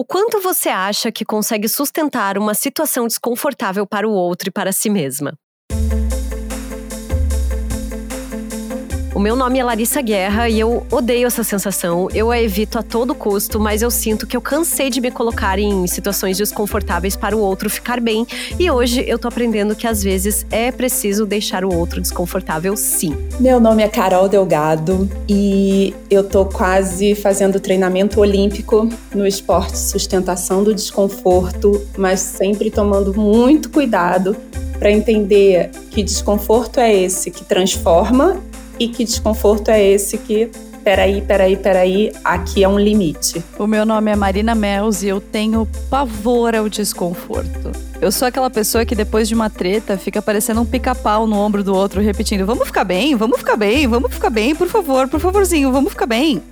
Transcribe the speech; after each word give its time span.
O 0.00 0.04
quanto 0.04 0.40
você 0.40 0.68
acha 0.68 1.10
que 1.10 1.24
consegue 1.24 1.68
sustentar 1.68 2.38
uma 2.38 2.54
situação 2.54 3.08
desconfortável 3.08 3.84
para 3.84 4.08
o 4.08 4.12
outro 4.12 4.48
e 4.48 4.52
para 4.52 4.70
si 4.70 4.88
mesma? 4.88 5.36
O 9.18 9.20
meu 9.20 9.34
nome 9.34 9.58
é 9.58 9.64
Larissa 9.64 10.00
Guerra 10.00 10.48
e 10.48 10.60
eu 10.60 10.86
odeio 10.92 11.26
essa 11.26 11.42
sensação. 11.42 12.06
Eu 12.14 12.30
a 12.30 12.40
evito 12.40 12.78
a 12.78 12.84
todo 12.84 13.16
custo, 13.16 13.58
mas 13.58 13.82
eu 13.82 13.90
sinto 13.90 14.28
que 14.28 14.36
eu 14.36 14.40
cansei 14.40 14.90
de 14.90 15.00
me 15.00 15.10
colocar 15.10 15.58
em 15.58 15.88
situações 15.88 16.38
desconfortáveis 16.38 17.16
para 17.16 17.36
o 17.36 17.40
outro 17.40 17.68
ficar 17.68 18.00
bem. 18.00 18.24
E 18.60 18.70
hoje 18.70 19.04
eu 19.08 19.18
tô 19.18 19.26
aprendendo 19.26 19.74
que 19.74 19.88
às 19.88 20.04
vezes 20.04 20.46
é 20.52 20.70
preciso 20.70 21.26
deixar 21.26 21.64
o 21.64 21.74
outro 21.74 22.00
desconfortável, 22.00 22.76
sim. 22.76 23.12
Meu 23.40 23.58
nome 23.58 23.82
é 23.82 23.88
Carol 23.88 24.28
Delgado 24.28 25.10
e 25.28 25.92
eu 26.08 26.22
tô 26.22 26.44
quase 26.44 27.16
fazendo 27.16 27.58
treinamento 27.58 28.20
olímpico 28.20 28.88
no 29.12 29.26
esporte 29.26 29.76
sustentação 29.76 30.62
do 30.62 30.72
desconforto, 30.72 31.84
mas 31.96 32.20
sempre 32.20 32.70
tomando 32.70 33.12
muito 33.18 33.68
cuidado 33.68 34.36
para 34.78 34.92
entender 34.92 35.72
que 35.90 36.04
desconforto 36.04 36.78
é 36.78 36.94
esse 36.94 37.32
que 37.32 37.44
transforma 37.44 38.40
e 38.78 38.88
que 38.88 39.04
desconforto 39.04 39.70
é 39.70 39.82
esse 39.82 40.18
que 40.18 40.50
peraí, 40.84 41.20
peraí, 41.20 41.56
peraí, 41.56 42.12
aqui 42.24 42.64
é 42.64 42.68
um 42.68 42.78
limite. 42.78 43.44
O 43.58 43.66
meu 43.66 43.84
nome 43.84 44.10
é 44.10 44.16
Marina 44.16 44.54
Mels 44.54 45.02
e 45.02 45.08
eu 45.08 45.20
tenho 45.20 45.68
pavor 45.90 46.54
ao 46.54 46.68
desconforto. 46.68 47.72
Eu 48.00 48.10
sou 48.10 48.26
aquela 48.26 48.48
pessoa 48.48 48.86
que 48.86 48.94
depois 48.94 49.28
de 49.28 49.34
uma 49.34 49.50
treta 49.50 49.98
fica 49.98 50.22
parecendo 50.22 50.60
um 50.60 50.64
pica-pau 50.64 51.26
no 51.26 51.36
ombro 51.36 51.62
do 51.62 51.74
outro, 51.74 52.00
repetindo: 52.00 52.46
Vamos 52.46 52.68
ficar 52.68 52.84
bem, 52.84 53.14
vamos 53.16 53.38
ficar 53.38 53.56
bem, 53.56 53.86
vamos 53.86 54.14
ficar 54.14 54.30
bem, 54.30 54.54
por 54.54 54.68
favor, 54.68 55.08
por 55.08 55.20
favorzinho, 55.20 55.70
vamos 55.72 55.90
ficar 55.90 56.06
bem. 56.06 56.42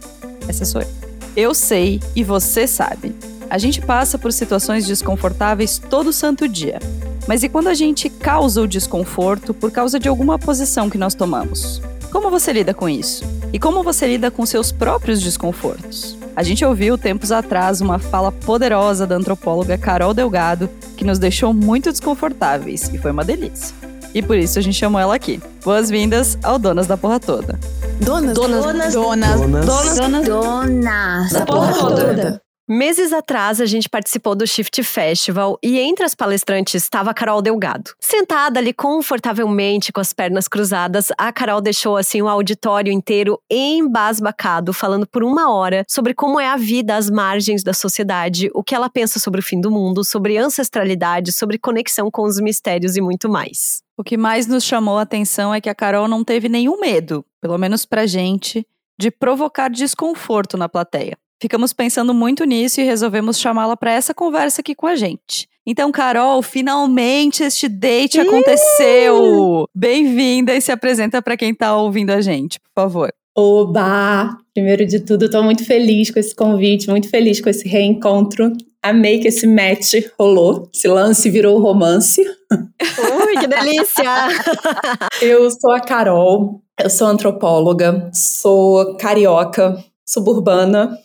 Essa 0.48 0.64
sou 0.64 0.82
eu. 0.82 0.88
Eu 1.36 1.54
sei 1.54 2.00
e 2.14 2.24
você 2.24 2.66
sabe. 2.66 3.14
A 3.48 3.58
gente 3.58 3.80
passa 3.80 4.18
por 4.18 4.32
situações 4.32 4.86
desconfortáveis 4.86 5.78
todo 5.78 6.12
santo 6.12 6.48
dia. 6.48 6.80
Mas 7.26 7.42
e 7.42 7.48
quando 7.48 7.68
a 7.68 7.74
gente 7.74 8.10
causa 8.10 8.60
o 8.60 8.66
desconforto 8.66 9.54
por 9.54 9.70
causa 9.70 9.98
de 9.98 10.08
alguma 10.08 10.38
posição 10.38 10.90
que 10.90 10.98
nós 10.98 11.14
tomamos? 11.14 11.80
Como 12.10 12.30
você 12.30 12.52
lida 12.52 12.72
com 12.72 12.88
isso? 12.88 13.24
E 13.52 13.58
como 13.58 13.82
você 13.82 14.06
lida 14.06 14.30
com 14.30 14.44
seus 14.46 14.72
próprios 14.72 15.20
desconfortos? 15.20 16.16
A 16.34 16.42
gente 16.42 16.64
ouviu 16.64 16.98
tempos 16.98 17.32
atrás 17.32 17.80
uma 17.80 17.98
fala 17.98 18.30
poderosa 18.30 19.06
da 19.06 19.16
antropóloga 19.16 19.78
Carol 19.78 20.12
Delgado 20.12 20.68
que 20.96 21.04
nos 21.04 21.18
deixou 21.18 21.52
muito 21.52 21.90
desconfortáveis 21.90 22.88
e 22.92 22.98
foi 22.98 23.10
uma 23.10 23.24
delícia. 23.24 23.74
E 24.14 24.22
por 24.22 24.36
isso 24.36 24.58
a 24.58 24.62
gente 24.62 24.76
chamou 24.76 25.00
ela 25.00 25.14
aqui. 25.14 25.40
Boas-vindas 25.64 26.38
ao 26.42 26.58
Donas 26.58 26.86
da 26.86 26.96
Porra 26.96 27.20
Toda. 27.20 27.58
Donas, 28.00 28.34
donas, 28.34 28.64
donas, 28.64 28.94
donas, 28.94 29.40
donas, 29.40 29.66
donas, 29.66 29.96
donas, 29.96 30.26
donas 30.26 31.32
da 31.32 31.46
Porra 31.46 31.72
Toda. 31.72 32.45
Meses 32.68 33.12
atrás, 33.12 33.60
a 33.60 33.64
gente 33.64 33.88
participou 33.88 34.34
do 34.34 34.44
Shift 34.44 34.82
Festival 34.82 35.56
e 35.62 35.78
entre 35.78 36.04
as 36.04 36.16
palestrantes 36.16 36.74
estava 36.74 37.12
a 37.12 37.14
Carol 37.14 37.40
Delgado. 37.40 37.92
Sentada 38.00 38.58
ali 38.58 38.72
confortavelmente 38.72 39.92
com 39.92 40.00
as 40.00 40.12
pernas 40.12 40.48
cruzadas, 40.48 41.12
a 41.16 41.32
Carol 41.32 41.60
deixou 41.60 41.96
assim 41.96 42.20
o 42.22 42.28
auditório 42.28 42.92
inteiro 42.92 43.40
embasbacado, 43.48 44.72
falando 44.72 45.06
por 45.06 45.22
uma 45.22 45.54
hora 45.54 45.84
sobre 45.88 46.12
como 46.12 46.40
é 46.40 46.48
a 46.48 46.56
vida 46.56 46.96
às 46.96 47.08
margens 47.08 47.62
da 47.62 47.72
sociedade, 47.72 48.50
o 48.52 48.64
que 48.64 48.74
ela 48.74 48.90
pensa 48.90 49.20
sobre 49.20 49.38
o 49.38 49.44
fim 49.44 49.60
do 49.60 49.70
mundo, 49.70 50.02
sobre 50.02 50.36
ancestralidade, 50.36 51.30
sobre 51.30 51.58
conexão 51.58 52.10
com 52.10 52.24
os 52.24 52.40
mistérios 52.40 52.96
e 52.96 53.00
muito 53.00 53.28
mais. 53.28 53.80
O 53.96 54.02
que 54.02 54.16
mais 54.16 54.48
nos 54.48 54.64
chamou 54.64 54.98
a 54.98 55.02
atenção 55.02 55.54
é 55.54 55.60
que 55.60 55.70
a 55.70 55.74
Carol 55.74 56.08
não 56.08 56.24
teve 56.24 56.48
nenhum 56.48 56.80
medo, 56.80 57.24
pelo 57.40 57.58
menos 57.58 57.86
pra 57.86 58.06
gente, 58.06 58.66
de 58.98 59.08
provocar 59.08 59.70
desconforto 59.70 60.56
na 60.56 60.68
plateia. 60.68 61.16
Ficamos 61.38 61.74
pensando 61.74 62.14
muito 62.14 62.44
nisso 62.44 62.80
e 62.80 62.84
resolvemos 62.84 63.38
chamá-la 63.38 63.76
para 63.76 63.92
essa 63.92 64.14
conversa 64.14 64.62
aqui 64.62 64.74
com 64.74 64.86
a 64.86 64.96
gente. 64.96 65.46
Então, 65.66 65.92
Carol, 65.92 66.40
finalmente 66.40 67.42
este 67.42 67.68
date 67.68 68.18
aconteceu! 68.18 69.68
Bem-vinda 69.74 70.54
e 70.54 70.60
se 70.62 70.72
apresenta 70.72 71.20
para 71.20 71.36
quem 71.36 71.50
está 71.50 71.76
ouvindo 71.76 72.10
a 72.10 72.22
gente, 72.22 72.58
por 72.58 72.70
favor. 72.74 73.12
Oba! 73.36 74.38
Primeiro 74.54 74.86
de 74.86 75.00
tudo, 75.00 75.26
estou 75.26 75.42
muito 75.42 75.62
feliz 75.62 76.10
com 76.10 76.18
esse 76.18 76.34
convite, 76.34 76.88
muito 76.88 77.10
feliz 77.10 77.38
com 77.38 77.50
esse 77.50 77.68
reencontro. 77.68 78.50
Amei 78.82 79.18
que 79.18 79.28
esse 79.28 79.46
match 79.46 79.94
rolou, 80.18 80.70
esse 80.74 80.88
lance 80.88 81.28
virou 81.28 81.60
romance. 81.60 82.22
Ui, 82.22 83.40
que 83.40 83.46
delícia! 83.46 84.28
eu 85.20 85.50
sou 85.50 85.72
a 85.72 85.80
Carol, 85.80 86.62
eu 86.82 86.88
sou 86.88 87.08
antropóloga, 87.08 88.10
sou 88.14 88.96
carioca, 88.96 89.84
suburbana, 90.08 90.96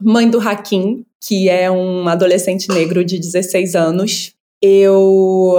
mãe 0.00 0.28
do 0.28 0.40
Hakim, 0.40 1.04
que 1.22 1.48
é 1.48 1.70
um 1.70 2.06
adolescente 2.08 2.68
negro 2.68 3.04
de 3.04 3.18
16 3.18 3.74
anos. 3.74 4.32
Eu 4.62 5.54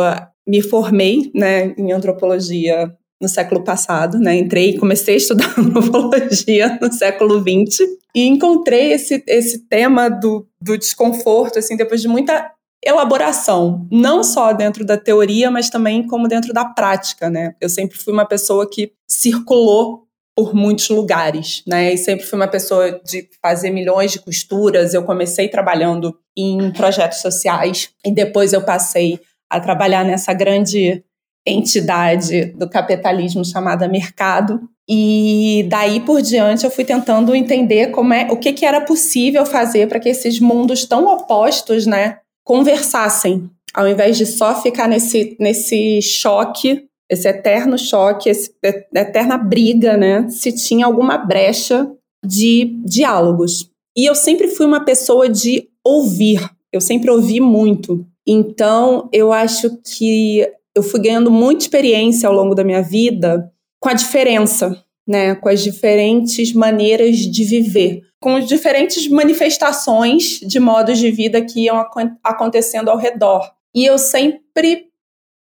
me 0.47 0.61
formei 0.61 1.31
né, 1.35 1.75
em 1.77 1.91
antropologia 1.91 2.95
no 3.21 3.27
século 3.27 3.63
passado, 3.63 4.19
né? 4.19 4.37
Entrei 4.37 4.69
e 4.69 4.77
comecei 4.77 5.15
a 5.15 5.17
estudar 5.17 5.53
antropologia 5.57 6.77
no 6.81 6.91
século 6.93 7.39
XX 7.39 7.79
e 8.15 8.27
encontrei 8.27 8.93
esse, 8.93 9.23
esse 9.27 9.67
tema 9.67 10.07
do, 10.07 10.47
do 10.61 10.77
desconforto, 10.77 11.59
assim, 11.59 11.75
depois 11.75 12.01
de 12.01 12.07
muita 12.07 12.51
elaboração, 12.85 13.87
não 13.91 14.23
só 14.23 14.53
dentro 14.53 14.85
da 14.85 14.97
teoria, 14.97 15.49
mas 15.49 15.69
também 15.69 16.05
como 16.05 16.27
dentro 16.27 16.53
da 16.53 16.63
prática, 16.63 17.29
né? 17.29 17.55
Eu 17.59 17.69
sempre 17.69 17.97
fui 17.97 18.13
uma 18.13 18.25
pessoa 18.25 18.69
que 18.69 18.93
circulou 19.07 20.06
por 20.37 20.53
muitos 20.53 20.87
lugares, 20.89 21.63
né? 21.65 21.91
E 21.91 21.97
sempre 21.97 22.23
fui 22.23 22.37
uma 22.37 22.47
pessoa 22.47 23.01
de 23.03 23.27
fazer 23.41 23.71
milhões 23.71 24.11
de 24.11 24.19
costuras. 24.19 24.93
Eu 24.93 25.01
comecei 25.01 25.49
trabalhando 25.49 26.15
em 26.37 26.69
projetos 26.73 27.21
sociais 27.21 27.89
e 28.05 28.11
depois 28.11 28.53
eu 28.53 28.61
passei 28.61 29.19
a 29.49 29.59
trabalhar 29.59 30.05
nessa 30.05 30.33
grande 30.33 31.03
entidade 31.43 32.53
do 32.53 32.69
capitalismo 32.69 33.43
chamada 33.43 33.87
mercado. 33.87 34.61
E 34.87 35.65
daí 35.69 36.01
por 36.01 36.21
diante 36.21 36.65
eu 36.65 36.69
fui 36.69 36.85
tentando 36.85 37.33
entender 37.33 37.87
como 37.87 38.13
é, 38.13 38.27
o 38.29 38.37
que, 38.37 38.53
que 38.53 38.65
era 38.65 38.81
possível 38.81 39.43
fazer 39.43 39.87
para 39.87 39.99
que 39.99 40.09
esses 40.09 40.39
mundos 40.39 40.85
tão 40.85 41.11
opostos, 41.11 41.87
né, 41.87 42.19
conversassem, 42.45 43.49
ao 43.73 43.87
invés 43.87 44.17
de 44.17 44.27
só 44.27 44.61
ficar 44.61 44.87
nesse, 44.87 45.35
nesse 45.39 45.99
choque 45.99 46.87
esse 47.09 47.27
eterno 47.27 47.77
choque, 47.77 48.29
essa 48.29 48.51
eterna 48.93 49.37
briga, 49.37 49.95
né? 49.95 50.27
Se 50.29 50.51
tinha 50.51 50.85
alguma 50.85 51.17
brecha 51.17 51.89
de 52.25 52.79
diálogos. 52.85 53.69
E 53.97 54.05
eu 54.05 54.13
sempre 54.13 54.47
fui 54.47 54.65
uma 54.65 54.83
pessoa 54.83 55.29
de 55.29 55.69
ouvir, 55.83 56.49
eu 56.71 56.81
sempre 56.81 57.09
ouvi 57.09 57.39
muito. 57.39 58.05
Então, 58.27 59.09
eu 59.13 59.31
acho 59.31 59.77
que 59.77 60.47
eu 60.75 60.83
fui 60.83 60.99
ganhando 60.99 61.31
muita 61.31 61.63
experiência 61.63 62.27
ao 62.27 62.35
longo 62.35 62.53
da 62.53 62.63
minha 62.63 62.81
vida 62.81 63.51
com 63.79 63.89
a 63.89 63.93
diferença, 63.93 64.83
né? 65.07 65.33
Com 65.35 65.49
as 65.49 65.63
diferentes 65.63 66.53
maneiras 66.53 67.17
de 67.17 67.43
viver, 67.45 68.01
com 68.19 68.35
as 68.35 68.47
diferentes 68.47 69.07
manifestações 69.07 70.39
de 70.41 70.59
modos 70.59 70.99
de 70.99 71.09
vida 71.09 71.41
que 71.41 71.61
iam 71.61 71.83
acontecendo 72.23 72.89
ao 72.89 72.97
redor. 72.97 73.49
E 73.73 73.85
eu 73.85 73.97
sempre 73.97 74.86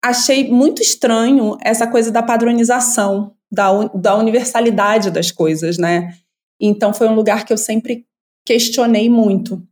achei 0.05 0.49
muito 0.49 0.83
estranho 0.83 1.57
essa 1.63 1.87
coisa 1.87 2.11
da 2.11 2.23
padronização, 2.23 3.35
da, 3.51 3.85
da 3.95 4.17
universalidade 4.17 5.11
das 5.11 5.31
coisas, 5.31 5.79
né? 5.79 6.15
Então 6.61 6.95
foi 6.95 7.09
um 7.09 7.15
lugar 7.15 7.45
que 7.45 7.53
eu 7.53 7.59
sempre 7.59 8.07
questionei 8.45 9.09
muito. 9.11 9.63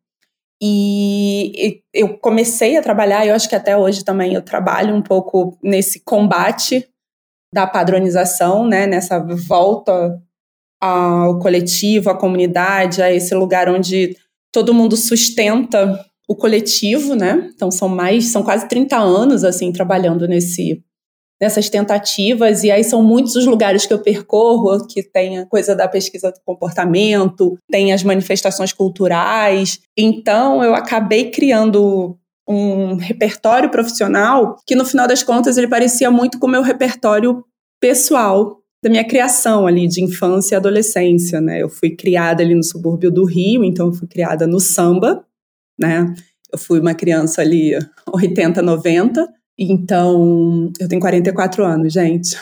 E, 0.62 1.82
eu 1.92 2.16
comecei 2.18 2.76
a 2.76 2.82
trabalhar, 2.82 3.26
eu 3.26 3.34
acho 3.34 3.48
que 3.48 3.54
até 3.54 3.76
hoje 3.76 4.04
também 4.04 4.34
eu 4.34 4.42
trabalho 4.42 4.94
um 4.94 5.02
pouco 5.02 5.58
nesse 5.62 6.00
combate 6.00 6.88
da 7.52 7.66
padronização, 7.66 8.66
né? 8.66 8.86
Nessa 8.86 9.18
volta 9.18 10.20
ao 10.80 11.38
coletivo, 11.38 12.10
à 12.10 12.16
comunidade, 12.16 13.02
a 13.02 13.12
esse 13.12 13.34
lugar 13.34 13.68
onde 13.68 14.16
todo 14.52 14.74
mundo 14.74 14.96
sustenta 14.96 16.04
o 16.28 16.34
coletivo, 16.34 17.14
né? 17.14 17.50
Então 17.54 17.70
são 17.70 17.88
mais, 17.88 18.26
são 18.26 18.42
quase 18.42 18.68
30 18.68 18.96
anos 18.96 19.44
assim 19.44 19.72
trabalhando 19.72 20.26
nesse 20.26 20.82
nessas 21.40 21.68
tentativas 21.68 22.62
e 22.62 22.70
aí 22.70 22.84
são 22.84 23.02
muitos 23.02 23.34
os 23.36 23.44
lugares 23.44 23.84
que 23.84 23.92
eu 23.92 23.98
percorro 23.98 24.86
que 24.86 25.02
tem 25.02 25.38
a 25.38 25.46
coisa 25.46 25.74
da 25.74 25.88
pesquisa 25.88 26.30
do 26.30 26.38
comportamento, 26.44 27.58
tem 27.70 27.92
as 27.92 28.02
manifestações 28.02 28.72
culturais. 28.72 29.80
Então 29.96 30.62
eu 30.62 30.74
acabei 30.74 31.30
criando 31.30 32.16
um 32.48 32.96
repertório 32.96 33.70
profissional 33.70 34.56
que 34.66 34.74
no 34.74 34.84
final 34.84 35.06
das 35.08 35.22
contas 35.22 35.56
ele 35.56 35.68
parecia 35.68 36.10
muito 36.10 36.38
com 36.38 36.46
o 36.46 36.50
meu 36.50 36.62
repertório 36.62 37.44
pessoal 37.80 38.58
da 38.82 38.90
minha 38.90 39.04
criação 39.04 39.66
ali 39.66 39.88
de 39.88 40.02
infância 40.02 40.54
e 40.54 40.56
adolescência, 40.56 41.40
né? 41.40 41.62
Eu 41.62 41.70
fui 41.70 41.96
criada 41.96 42.42
ali 42.42 42.54
no 42.54 42.62
subúrbio 42.62 43.10
do 43.10 43.24
Rio, 43.24 43.64
então 43.64 43.86
eu 43.86 43.92
fui 43.94 44.06
criada 44.06 44.46
no 44.46 44.60
samba, 44.60 45.24
né? 45.78 46.12
Eu 46.52 46.58
fui 46.58 46.80
uma 46.80 46.94
criança 46.94 47.40
ali 47.40 47.72
80, 48.12 48.62
90, 48.62 49.28
então 49.58 50.72
eu 50.80 50.88
tenho 50.88 51.00
44 51.00 51.64
anos, 51.64 51.92
gente. 51.92 52.36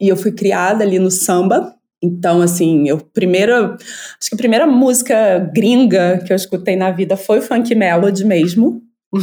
E 0.00 0.08
eu 0.08 0.16
fui 0.16 0.32
criada 0.32 0.84
ali 0.84 0.98
no 0.98 1.10
samba, 1.10 1.74
Então, 2.02 2.42
assim, 2.42 2.88
eu 2.88 2.98
primeira, 2.98 3.76
acho 3.76 4.28
que 4.28 4.34
a 4.34 4.36
primeira 4.36 4.66
música 4.66 5.38
gringa 5.54 6.18
que 6.26 6.32
eu 6.32 6.36
escutei 6.36 6.74
na 6.74 6.90
vida 6.90 7.16
foi 7.16 7.40
Funk 7.40 7.72
Melody 7.74 8.24
mesmo. 8.24 8.82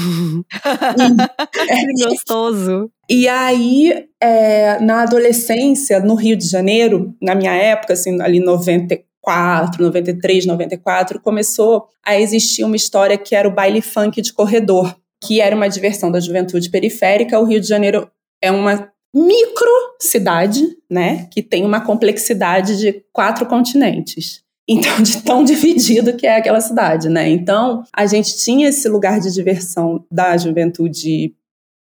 que 1.51 2.05
gostoso. 2.05 2.89
E 3.09 3.27
aí, 3.27 4.05
é, 4.21 4.79
na 4.79 5.01
adolescência, 5.01 5.99
no 5.99 6.13
Rio 6.15 6.37
de 6.37 6.47
Janeiro, 6.47 7.13
na 7.21 7.35
minha 7.35 7.53
época, 7.53 7.93
assim, 7.93 8.21
ali 8.21 8.39
94, 8.39 9.08
93, 9.25 10.45
94, 10.45 11.19
começou 11.21 11.87
a 12.05 12.19
existir 12.19 12.63
uma 12.63 12.75
história 12.75 13.17
que 13.17 13.35
era 13.35 13.47
o 13.47 13.53
baile 13.53 13.81
funk 13.81 14.21
de 14.21 14.33
corredor, 14.33 14.95
que 15.21 15.41
era 15.41 15.55
uma 15.55 15.67
diversão 15.67 16.11
da 16.11 16.19
juventude 16.19 16.69
periférica. 16.69 17.39
O 17.39 17.45
Rio 17.45 17.59
de 17.59 17.67
Janeiro 17.67 18.09
é 18.41 18.51
uma 18.51 18.89
micro 19.13 19.69
cidade, 19.99 20.63
né, 20.89 21.27
que 21.31 21.41
tem 21.41 21.65
uma 21.65 21.81
complexidade 21.81 22.77
de 22.77 23.03
quatro 23.11 23.45
continentes. 23.45 24.43
Então, 24.71 25.01
de 25.01 25.23
tão 25.23 25.43
dividido 25.43 26.15
que 26.15 26.27
é 26.27 26.37
aquela 26.37 26.61
cidade, 26.61 27.09
né? 27.09 27.27
Então, 27.27 27.83
a 27.91 28.05
gente 28.05 28.37
tinha 28.37 28.69
esse 28.69 28.87
lugar 28.87 29.19
de 29.19 29.33
diversão 29.33 30.05
da 30.11 30.37
juventude 30.37 31.33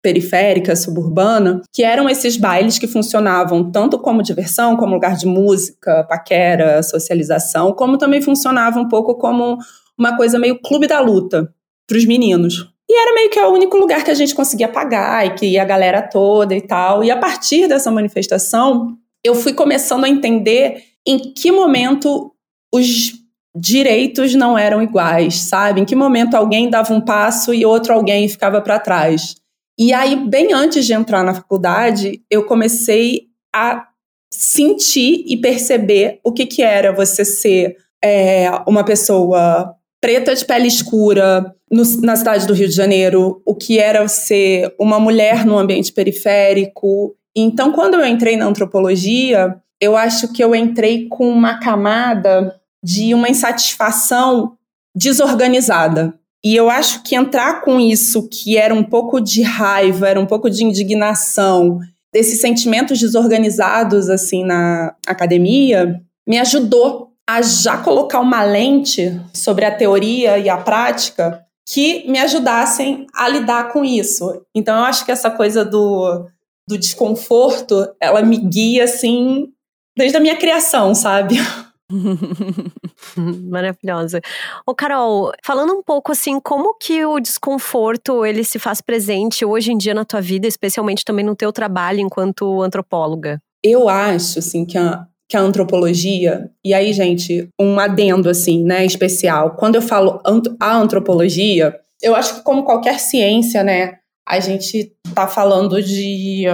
periférica, 0.02 0.76
suburbana, 0.76 1.60
que 1.72 1.82
eram 1.82 2.08
esses 2.08 2.36
bailes 2.36 2.78
que 2.78 2.86
funcionavam 2.86 3.70
tanto 3.70 3.98
como 3.98 4.22
diversão, 4.22 4.76
como 4.76 4.94
lugar 4.94 5.16
de 5.16 5.26
música, 5.26 6.04
paquera, 6.04 6.82
socialização, 6.82 7.72
como 7.72 7.98
também 7.98 8.22
funcionava 8.22 8.78
um 8.78 8.88
pouco 8.88 9.16
como 9.16 9.58
uma 9.98 10.16
coisa 10.16 10.38
meio 10.38 10.60
clube 10.60 10.86
da 10.86 11.00
luta 11.00 11.52
para 11.86 11.98
os 11.98 12.04
meninos. 12.04 12.68
E 12.90 12.98
era 12.98 13.14
meio 13.14 13.28
que 13.28 13.38
o 13.38 13.52
único 13.52 13.76
lugar 13.76 14.04
que 14.04 14.10
a 14.10 14.14
gente 14.14 14.34
conseguia 14.34 14.68
pagar 14.68 15.26
e 15.26 15.34
que 15.34 15.46
ia 15.46 15.62
a 15.62 15.66
galera 15.66 16.00
toda 16.00 16.54
e 16.54 16.60
tal. 16.60 17.04
E 17.04 17.10
a 17.10 17.16
partir 17.16 17.68
dessa 17.68 17.90
manifestação, 17.90 18.96
eu 19.22 19.34
fui 19.34 19.52
começando 19.52 20.04
a 20.04 20.08
entender 20.08 20.82
em 21.06 21.18
que 21.34 21.52
momento 21.52 22.32
os 22.72 23.12
direitos 23.54 24.34
não 24.34 24.56
eram 24.56 24.82
iguais, 24.82 25.40
sabe? 25.42 25.80
Em 25.80 25.84
que 25.84 25.96
momento 25.96 26.34
alguém 26.34 26.70
dava 26.70 26.94
um 26.94 27.00
passo 27.00 27.52
e 27.52 27.66
outro 27.66 27.92
alguém 27.92 28.28
ficava 28.28 28.60
para 28.60 28.78
trás. 28.78 29.34
E 29.78 29.92
aí, 29.92 30.16
bem 30.16 30.52
antes 30.52 30.84
de 30.84 30.92
entrar 30.92 31.22
na 31.22 31.34
faculdade, 31.34 32.20
eu 32.28 32.44
comecei 32.44 33.28
a 33.54 33.86
sentir 34.28 35.24
e 35.26 35.36
perceber 35.36 36.18
o 36.24 36.32
que, 36.32 36.46
que 36.46 36.62
era 36.62 36.92
você 36.92 37.24
ser 37.24 37.76
é, 38.02 38.50
uma 38.66 38.84
pessoa 38.84 39.74
preta 40.00 40.34
de 40.34 40.44
pele 40.44 40.66
escura 40.66 41.54
no, 41.70 41.82
na 42.02 42.16
cidade 42.16 42.46
do 42.46 42.54
Rio 42.54 42.68
de 42.68 42.74
Janeiro, 42.74 43.40
o 43.44 43.54
que 43.54 43.78
era 43.78 44.06
ser 44.08 44.74
uma 44.80 44.98
mulher 44.98 45.46
no 45.46 45.56
ambiente 45.56 45.92
periférico. 45.92 47.16
Então, 47.36 47.72
quando 47.72 47.94
eu 47.94 48.04
entrei 48.04 48.36
na 48.36 48.46
antropologia, 48.46 49.56
eu 49.80 49.96
acho 49.96 50.32
que 50.32 50.42
eu 50.42 50.54
entrei 50.56 51.06
com 51.06 51.28
uma 51.28 51.60
camada 51.60 52.60
de 52.82 53.14
uma 53.14 53.28
insatisfação 53.28 54.56
desorganizada. 54.94 56.17
E 56.44 56.54
eu 56.54 56.70
acho 56.70 57.02
que 57.02 57.16
entrar 57.16 57.62
com 57.62 57.80
isso, 57.80 58.28
que 58.28 58.56
era 58.56 58.72
um 58.72 58.84
pouco 58.84 59.20
de 59.20 59.42
raiva, 59.42 60.08
era 60.08 60.20
um 60.20 60.26
pouco 60.26 60.48
de 60.48 60.64
indignação, 60.64 61.80
desses 62.12 62.40
sentimentos 62.40 62.98
desorganizados 62.98 64.08
assim 64.08 64.44
na 64.44 64.94
academia, 65.06 66.00
me 66.26 66.38
ajudou 66.38 67.12
a 67.28 67.42
já 67.42 67.76
colocar 67.78 68.20
uma 68.20 68.42
lente 68.42 69.20
sobre 69.34 69.64
a 69.64 69.74
teoria 69.74 70.38
e 70.38 70.48
a 70.48 70.56
prática 70.56 71.44
que 71.68 72.10
me 72.10 72.18
ajudassem 72.18 73.06
a 73.14 73.28
lidar 73.28 73.70
com 73.70 73.84
isso. 73.84 74.42
Então 74.54 74.78
eu 74.78 74.84
acho 74.84 75.04
que 75.04 75.12
essa 75.12 75.30
coisa 75.30 75.64
do, 75.64 76.26
do 76.66 76.78
desconforto, 76.78 77.86
ela 78.00 78.22
me 78.22 78.38
guia 78.38 78.84
assim 78.84 79.48
desde 79.96 80.16
a 80.16 80.20
minha 80.20 80.36
criação, 80.36 80.94
sabe? 80.94 81.36
Maravilhosa. 83.48 84.20
Ô 84.66 84.74
Carol, 84.74 85.32
falando 85.44 85.72
um 85.72 85.82
pouco 85.82 86.12
assim, 86.12 86.38
como 86.40 86.74
que 86.74 87.04
o 87.04 87.18
desconforto 87.18 88.24
ele 88.24 88.44
se 88.44 88.58
faz 88.58 88.80
presente 88.80 89.44
hoje 89.44 89.72
em 89.72 89.78
dia 89.78 89.94
na 89.94 90.04
tua 90.04 90.20
vida, 90.20 90.46
especialmente 90.46 91.04
também 91.04 91.24
no 91.24 91.36
teu 91.36 91.52
trabalho 91.52 92.00
enquanto 92.00 92.62
antropóloga? 92.62 93.40
Eu 93.62 93.88
acho 93.88 94.38
assim 94.38 94.64
que 94.64 94.76
a, 94.76 95.06
que 95.28 95.36
a 95.36 95.40
antropologia, 95.40 96.50
e 96.64 96.72
aí, 96.72 96.92
gente, 96.92 97.48
um 97.60 97.78
adendo 97.80 98.28
assim, 98.28 98.64
né, 98.64 98.84
especial. 98.84 99.56
Quando 99.56 99.76
eu 99.76 99.82
falo 99.82 100.20
a 100.60 100.76
antropologia, 100.76 101.74
eu 102.02 102.14
acho 102.14 102.36
que 102.36 102.42
como 102.42 102.64
qualquer 102.64 102.98
ciência, 103.00 103.64
né, 103.64 103.98
a 104.26 104.38
gente 104.40 104.92
tá 105.14 105.26
falando 105.26 105.82
de 105.82 106.44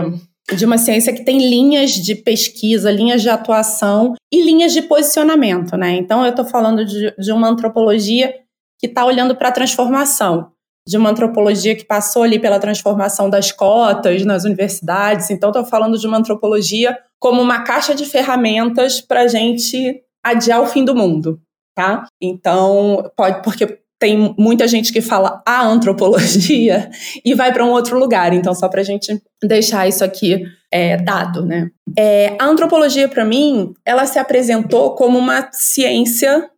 de 0.52 0.64
uma 0.64 0.76
ciência 0.76 1.12
que 1.12 1.25
tem 1.25 1.38
linhas 1.38 1.93
de 1.93 2.14
pesquisa, 2.14 2.91
linhas 2.91 3.23
de 3.23 3.31
atuação 3.31 4.14
e 4.32 4.43
linhas 4.43 4.73
de 4.73 4.82
posicionamento, 4.82 5.76
né? 5.76 5.93
Então 5.96 6.25
eu 6.25 6.31
estou 6.31 6.44
falando 6.44 6.85
de, 6.85 7.14
de 7.17 7.32
uma 7.32 7.49
antropologia 7.49 8.35
que 8.79 8.87
está 8.87 9.05
olhando 9.05 9.35
para 9.35 9.49
a 9.49 9.52
transformação, 9.52 10.50
de 10.87 10.99
uma 10.99 11.11
antropologia 11.11 11.75
que 11.75 11.85
passou 11.85 12.23
ali 12.25 12.38
pela 12.38 12.61
transformação 12.61 13.31
das 13.31 13.50
cotas 13.50 14.25
nas 14.25 14.44
universidades. 14.44 15.31
Então 15.31 15.49
estou 15.49 15.64
falando 15.64 15.99
de 15.99 16.06
uma 16.06 16.19
antropologia 16.19 16.99
como 17.19 17.41
uma 17.41 17.62
caixa 17.62 17.94
de 17.94 18.05
ferramentas 18.05 19.00
para 19.00 19.23
a 19.23 19.29
gente 19.29 20.02
adiar 20.23 20.61
o 20.61 20.67
fim 20.67 20.85
do 20.85 20.94
mundo, 20.94 21.41
tá? 21.75 22.06
Então, 22.20 23.11
pode, 23.17 23.43
porque 23.43 23.79
tem 24.05 24.35
muita 24.39 24.69
gente 24.69 24.93
que 24.93 25.01
fala 25.01 25.43
a 25.47 25.67
antropologia 25.67 26.91
e 27.25 27.35
vai 27.35 27.51
para 27.55 27.65
um 27.65 27.71
outro 27.71 27.99
lugar. 27.99 28.35
Então, 28.35 28.55
só 28.55 28.69
para 28.69 28.83
a 28.83 28.85
gente 28.85 29.19
deixar 29.43 29.89
isso 29.89 30.05
aqui 30.05 30.45
é, 30.71 30.99
dado, 30.99 31.43
né? 31.43 31.71
É, 31.97 32.37
a 32.39 32.45
antropologia, 32.45 33.09
para 33.09 33.25
mim, 33.25 33.73
ela 33.83 34.05
se 34.05 34.19
apresentou 34.19 34.95
como 34.95 35.19
uma 35.19 35.49
ciência 35.53 36.51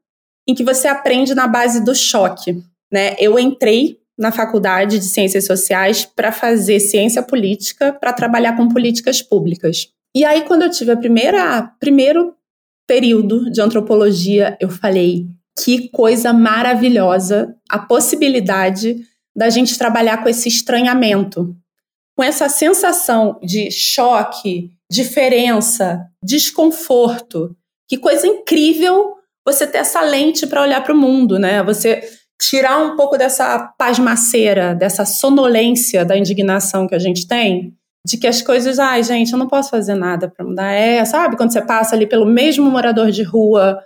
em 0.49 0.57
que 0.57 0.65
você 0.65 0.89
aprende 0.89 1.37
na 1.37 1.47
base 1.47 1.85
do 1.85 1.95
choque, 1.95 2.61
né? 2.93 3.15
Eu 3.17 3.39
entrei 3.39 4.01
na 4.19 4.33
faculdade 4.33 4.99
de 4.99 5.05
ciências 5.05 5.45
sociais 5.45 6.05
para 6.05 6.33
fazer 6.33 6.81
ciência 6.81 7.23
política, 7.23 7.93
para 7.93 8.13
trabalhar 8.13 8.57
com 8.57 8.67
políticas 8.67 9.23
públicas. 9.23 9.87
E 10.17 10.25
aí, 10.25 10.43
quando 10.43 10.63
eu 10.63 10.71
tive 10.71 10.91
a 10.91 10.97
primeira 10.97 11.71
primeiro 11.79 12.35
período 12.89 13.49
de 13.53 13.61
antropologia, 13.61 14.57
eu 14.61 14.69
falei 14.69 15.29
que 15.59 15.89
coisa 15.89 16.33
maravilhosa 16.33 17.55
a 17.69 17.79
possibilidade 17.79 18.97
da 19.35 19.51
gente 19.51 19.79
trabalhar 19.79 20.23
com 20.23 20.29
esse 20.29 20.49
estranhamento, 20.49 21.55
com 22.17 22.23
essa 22.23 22.49
sensação 22.49 23.39
de 23.43 23.71
choque, 23.71 24.71
diferença, 24.91 26.07
desconforto. 26.23 27.55
Que 27.89 27.97
coisa 27.99 28.27
incrível 28.27 29.15
você 29.45 29.67
ter 29.67 29.79
essa 29.79 30.01
lente 30.01 30.47
para 30.47 30.63
olhar 30.63 30.83
para 30.83 30.95
o 30.95 30.97
mundo, 30.97 31.39
né? 31.39 31.63
Você 31.63 32.03
tirar 32.41 32.79
um 32.79 32.97
pouco 32.97 33.17
dessa 33.17 33.59
pasmaceira, 33.79 34.75
dessa 34.75 35.05
sonolência 35.05 36.05
da 36.05 36.17
indignação 36.17 36.87
que 36.87 36.95
a 36.95 36.99
gente 36.99 37.27
tem 37.27 37.75
de 38.07 38.17
que 38.17 38.27
as 38.29 38.41
coisas, 38.41 38.79
ai, 38.79 39.03
gente, 39.03 39.33
eu 39.33 39.39
não 39.39 39.49
posso 39.49 39.69
fazer 39.69 39.97
nada 39.97 40.29
para 40.29 40.47
mudar. 40.47 40.71
É, 40.71 41.05
sabe, 41.05 41.37
quando 41.37 41.53
você 41.53 41.61
passa 41.61 41.97
ali 41.97 42.07
pelo 42.07 42.25
mesmo 42.25 42.71
morador 42.71 43.11
de 43.11 43.25
rua 43.25 43.83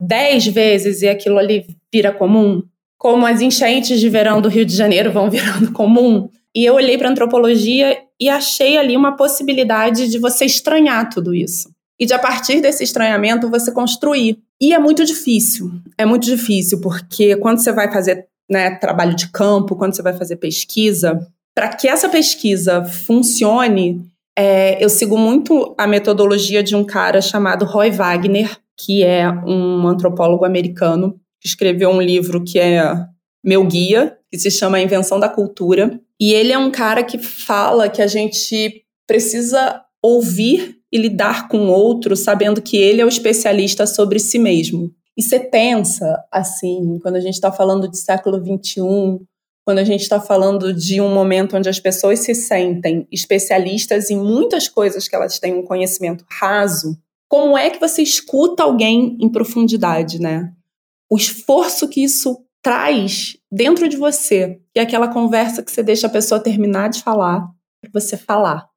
dez 0.00 0.46
vezes 0.46 1.02
e 1.02 1.08
aquilo 1.08 1.38
ali 1.38 1.66
vira 1.92 2.12
comum, 2.12 2.62
como 2.98 3.26
as 3.26 3.40
enchentes 3.40 4.00
de 4.00 4.08
verão 4.08 4.40
do 4.40 4.48
Rio 4.48 4.64
de 4.64 4.74
Janeiro 4.74 5.12
vão 5.12 5.28
virando 5.30 5.72
comum. 5.72 6.28
E 6.54 6.64
eu 6.64 6.74
olhei 6.74 6.96
para 6.96 7.10
antropologia 7.10 7.98
e 8.20 8.28
achei 8.28 8.78
ali 8.78 8.96
uma 8.96 9.16
possibilidade 9.16 10.08
de 10.08 10.18
você 10.18 10.46
estranhar 10.46 11.08
tudo 11.10 11.34
isso. 11.34 11.70
E 11.98 12.06
de 12.06 12.14
a 12.14 12.18
partir 12.18 12.60
desse 12.60 12.84
estranhamento 12.84 13.50
você 13.50 13.72
construir. 13.72 14.38
E 14.60 14.72
é 14.72 14.78
muito 14.78 15.04
difícil. 15.04 15.70
É 15.98 16.04
muito 16.04 16.24
difícil 16.24 16.80
porque 16.80 17.36
quando 17.36 17.58
você 17.58 17.72
vai 17.72 17.92
fazer 17.92 18.26
né, 18.50 18.70
trabalho 18.76 19.14
de 19.14 19.28
campo, 19.30 19.76
quando 19.76 19.94
você 19.94 20.02
vai 20.02 20.14
fazer 20.14 20.36
pesquisa, 20.36 21.26
para 21.54 21.68
que 21.68 21.88
essa 21.88 22.08
pesquisa 22.08 22.84
funcione, 22.84 24.02
é, 24.38 24.82
eu 24.82 24.88
sigo 24.88 25.16
muito 25.16 25.74
a 25.78 25.86
metodologia 25.86 26.62
de 26.62 26.76
um 26.76 26.84
cara 26.84 27.20
chamado 27.20 27.64
Roy 27.64 27.90
Wagner, 27.90 28.58
que 28.78 29.02
é 29.02 29.28
um 29.28 29.86
antropólogo 29.86 30.44
americano, 30.44 31.18
que 31.40 31.48
escreveu 31.48 31.90
um 31.90 32.00
livro 32.00 32.42
que 32.44 32.58
é 32.58 33.06
meu 33.44 33.64
guia, 33.64 34.16
que 34.30 34.38
se 34.38 34.50
chama 34.50 34.78
A 34.78 34.82
Invenção 34.82 35.20
da 35.20 35.28
Cultura. 35.28 36.00
E 36.20 36.32
ele 36.32 36.52
é 36.52 36.58
um 36.58 36.70
cara 36.70 37.04
que 37.04 37.18
fala 37.18 37.88
que 37.88 38.02
a 38.02 38.06
gente 38.06 38.82
precisa 39.06 39.82
ouvir 40.02 40.76
e 40.92 40.98
lidar 40.98 41.48
com 41.48 41.66
o 41.66 41.70
outro 41.70 42.16
sabendo 42.16 42.62
que 42.62 42.76
ele 42.76 43.00
é 43.00 43.04
o 43.04 43.08
especialista 43.08 43.86
sobre 43.86 44.18
si 44.18 44.38
mesmo. 44.38 44.92
E 45.16 45.22
você 45.22 45.40
pensa, 45.40 46.22
assim, 46.30 46.98
quando 47.00 47.16
a 47.16 47.20
gente 47.20 47.34
está 47.34 47.50
falando 47.50 47.88
de 47.88 47.98
século 47.98 48.38
XXI, 48.38 49.20
quando 49.64 49.78
a 49.78 49.84
gente 49.84 50.02
está 50.02 50.20
falando 50.20 50.72
de 50.72 51.00
um 51.00 51.12
momento 51.12 51.56
onde 51.56 51.68
as 51.68 51.80
pessoas 51.80 52.20
se 52.20 52.34
sentem 52.34 53.06
especialistas 53.10 54.10
em 54.10 54.16
muitas 54.16 54.68
coisas 54.68 55.08
que 55.08 55.16
elas 55.16 55.38
têm 55.38 55.54
um 55.54 55.64
conhecimento 55.64 56.24
raso, 56.30 56.96
como 57.28 57.56
é 57.56 57.70
que 57.70 57.80
você 57.80 58.02
escuta 58.02 58.62
alguém 58.62 59.16
em 59.20 59.28
profundidade, 59.28 60.20
né? 60.20 60.52
O 61.10 61.16
esforço 61.16 61.88
que 61.88 62.02
isso 62.02 62.44
traz 62.62 63.36
dentro 63.50 63.88
de 63.88 63.96
você, 63.96 64.60
e 64.74 64.80
aquela 64.80 65.08
conversa 65.08 65.62
que 65.62 65.70
você 65.70 65.82
deixa 65.82 66.08
a 66.08 66.10
pessoa 66.10 66.40
terminar 66.40 66.88
de 66.88 67.02
falar, 67.02 67.48
para 67.80 67.90
você 67.92 68.16
falar 68.16 68.68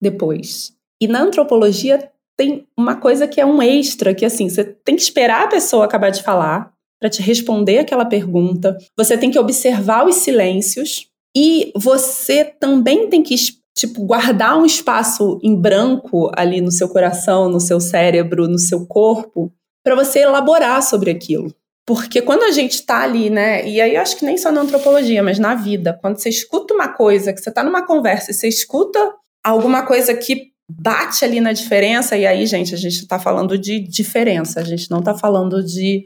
depois. 0.00 0.72
E 1.00 1.06
na 1.06 1.20
antropologia 1.20 2.10
tem 2.36 2.66
uma 2.76 2.96
coisa 2.96 3.28
que 3.28 3.40
é 3.40 3.46
um 3.46 3.62
extra, 3.62 4.14
que 4.14 4.24
assim, 4.24 4.48
você 4.48 4.64
tem 4.64 4.96
que 4.96 5.02
esperar 5.02 5.44
a 5.44 5.48
pessoa 5.48 5.84
acabar 5.84 6.10
de 6.10 6.22
falar 6.22 6.72
para 7.00 7.10
te 7.10 7.20
responder 7.20 7.78
aquela 7.78 8.06
pergunta. 8.06 8.76
Você 8.96 9.18
tem 9.18 9.30
que 9.30 9.38
observar 9.38 10.06
os 10.06 10.16
silêncios 10.16 11.08
e 11.36 11.72
você 11.76 12.44
também 12.44 13.08
tem 13.08 13.22
que 13.22 13.34
tipo 13.74 14.04
guardar 14.04 14.56
um 14.56 14.64
espaço 14.64 15.38
em 15.42 15.54
branco 15.60 16.30
ali 16.36 16.60
no 16.60 16.70
seu 16.70 16.88
coração, 16.88 17.48
no 17.48 17.60
seu 17.60 17.80
cérebro, 17.80 18.48
no 18.48 18.58
seu 18.58 18.86
corpo, 18.86 19.52
para 19.82 19.94
você 19.94 20.20
elaborar 20.20 20.82
sobre 20.82 21.10
aquilo. 21.10 21.54
Porque 21.86 22.22
quando 22.22 22.44
a 22.44 22.50
gente 22.50 22.74
está 22.74 23.02
ali, 23.02 23.28
né, 23.28 23.68
e 23.68 23.80
aí 23.80 23.96
eu 23.96 24.00
acho 24.00 24.16
que 24.16 24.24
nem 24.24 24.38
só 24.38 24.50
na 24.50 24.62
antropologia, 24.62 25.22
mas 25.22 25.38
na 25.38 25.54
vida, 25.54 25.98
quando 26.00 26.16
você 26.16 26.30
escuta 26.30 26.72
uma 26.72 26.88
coisa, 26.88 27.32
que 27.32 27.40
você 27.40 27.50
está 27.50 27.62
numa 27.62 27.86
conversa 27.86 28.30
e 28.30 28.34
você 28.34 28.48
escuta 28.48 28.98
alguma 29.44 29.84
coisa 29.84 30.14
que 30.14 30.54
bate 30.66 31.24
ali 31.24 31.42
na 31.42 31.52
diferença, 31.52 32.16
e 32.16 32.26
aí, 32.26 32.46
gente, 32.46 32.74
a 32.74 32.78
gente 32.78 33.00
está 33.00 33.18
falando 33.18 33.58
de 33.58 33.80
diferença, 33.80 34.60
a 34.60 34.64
gente 34.64 34.90
não 34.90 35.00
está 35.00 35.14
falando 35.14 35.62
de 35.62 36.04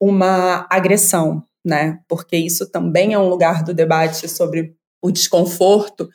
uma 0.00 0.64
agressão, 0.70 1.42
né? 1.64 1.98
Porque 2.06 2.36
isso 2.36 2.70
também 2.70 3.12
é 3.12 3.18
um 3.18 3.28
lugar 3.28 3.64
do 3.64 3.74
debate 3.74 4.28
sobre 4.28 4.76
o 5.02 5.10
desconforto, 5.10 6.08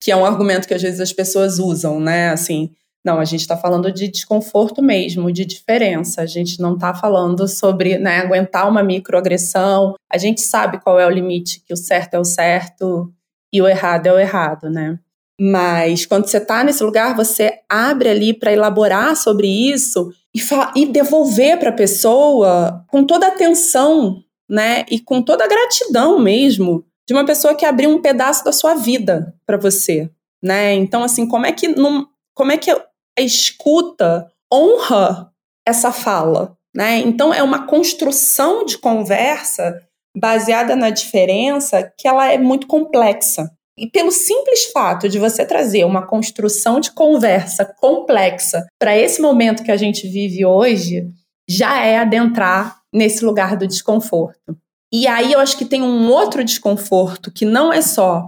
que 0.00 0.10
é 0.10 0.16
um 0.16 0.24
argumento 0.24 0.66
que 0.66 0.74
às 0.74 0.82
vezes 0.82 1.00
as 1.00 1.12
pessoas 1.12 1.58
usam, 1.58 1.98
né? 1.98 2.30
Assim, 2.30 2.70
não, 3.04 3.18
a 3.18 3.24
gente 3.24 3.40
está 3.40 3.56
falando 3.56 3.90
de 3.90 4.08
desconforto 4.08 4.82
mesmo, 4.82 5.32
de 5.32 5.44
diferença. 5.44 6.22
A 6.22 6.26
gente 6.26 6.60
não 6.60 6.74
está 6.74 6.94
falando 6.94 7.48
sobre 7.48 7.98
né, 7.98 8.18
aguentar 8.18 8.68
uma 8.68 8.82
microagressão. 8.82 9.94
A 10.12 10.18
gente 10.18 10.40
sabe 10.40 10.80
qual 10.80 10.98
é 10.98 11.06
o 11.06 11.10
limite, 11.10 11.62
que 11.64 11.72
o 11.72 11.76
certo 11.76 12.14
é 12.14 12.18
o 12.18 12.24
certo 12.24 13.12
e 13.52 13.62
o 13.62 13.68
errado 13.68 14.08
é 14.08 14.12
o 14.12 14.18
errado, 14.18 14.68
né? 14.68 14.98
Mas 15.40 16.04
quando 16.04 16.26
você 16.26 16.38
está 16.38 16.64
nesse 16.64 16.82
lugar, 16.82 17.14
você 17.14 17.60
abre 17.68 18.08
ali 18.08 18.34
para 18.34 18.52
elaborar 18.52 19.16
sobre 19.16 19.46
isso 19.46 20.12
e, 20.34 20.40
e 20.74 20.86
devolver 20.86 21.58
para 21.58 21.70
a 21.70 21.74
pessoa 21.74 22.84
com 22.88 23.04
toda 23.04 23.26
a 23.26 23.30
atenção, 23.30 24.22
né? 24.48 24.84
E 24.90 24.98
com 24.98 25.22
toda 25.22 25.44
a 25.44 25.48
gratidão 25.48 26.18
mesmo 26.18 26.84
de 27.08 27.14
uma 27.14 27.24
pessoa 27.24 27.54
que 27.54 27.64
abriu 27.64 27.88
um 27.88 28.02
pedaço 28.02 28.44
da 28.44 28.52
sua 28.52 28.74
vida 28.74 29.34
para 29.46 29.56
você, 29.56 30.10
né? 30.44 30.74
Então, 30.74 31.02
assim, 31.02 31.26
como 31.26 31.46
é 31.46 31.52
que 31.52 31.66
não, 31.66 32.06
como 32.34 32.52
é 32.52 32.58
que 32.58 32.70
a 32.70 32.82
escuta 33.22 34.30
honra 34.52 35.32
essa 35.66 35.90
fala, 35.90 36.54
né? 36.76 36.98
Então, 36.98 37.32
é 37.32 37.42
uma 37.42 37.66
construção 37.66 38.66
de 38.66 38.76
conversa 38.76 39.80
baseada 40.14 40.76
na 40.76 40.90
diferença 40.90 41.90
que 41.96 42.06
ela 42.06 42.30
é 42.30 42.36
muito 42.36 42.66
complexa. 42.66 43.50
E 43.78 43.88
pelo 43.88 44.10
simples 44.10 44.66
fato 44.72 45.08
de 45.08 45.18
você 45.18 45.46
trazer 45.46 45.84
uma 45.84 46.06
construção 46.06 46.78
de 46.78 46.90
conversa 46.90 47.64
complexa 47.64 48.66
para 48.78 48.96
esse 48.96 49.22
momento 49.22 49.62
que 49.62 49.70
a 49.70 49.76
gente 49.76 50.06
vive 50.08 50.44
hoje, 50.44 51.08
já 51.48 51.82
é 51.82 51.96
adentrar 51.96 52.80
nesse 52.92 53.24
lugar 53.24 53.56
do 53.56 53.66
desconforto. 53.66 54.58
E 54.92 55.06
aí 55.06 55.32
eu 55.32 55.40
acho 55.40 55.56
que 55.56 55.64
tem 55.64 55.82
um 55.82 56.10
outro 56.10 56.42
desconforto 56.42 57.30
que 57.30 57.44
não 57.44 57.72
é 57.72 57.82
só 57.82 58.26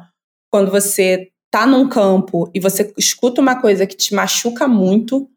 quando 0.51 0.71
você 0.71 1.31
tá 1.51 1.67
num 1.67 1.89
campo 1.89 2.51
e 2.55 2.61
você 2.61 2.93
escuta 2.97 3.41
uma 3.41 3.61
coisa 3.61 3.87
que 3.87 3.97
te 3.97 4.15
machuca 4.15 4.69
muito, 4.69 5.29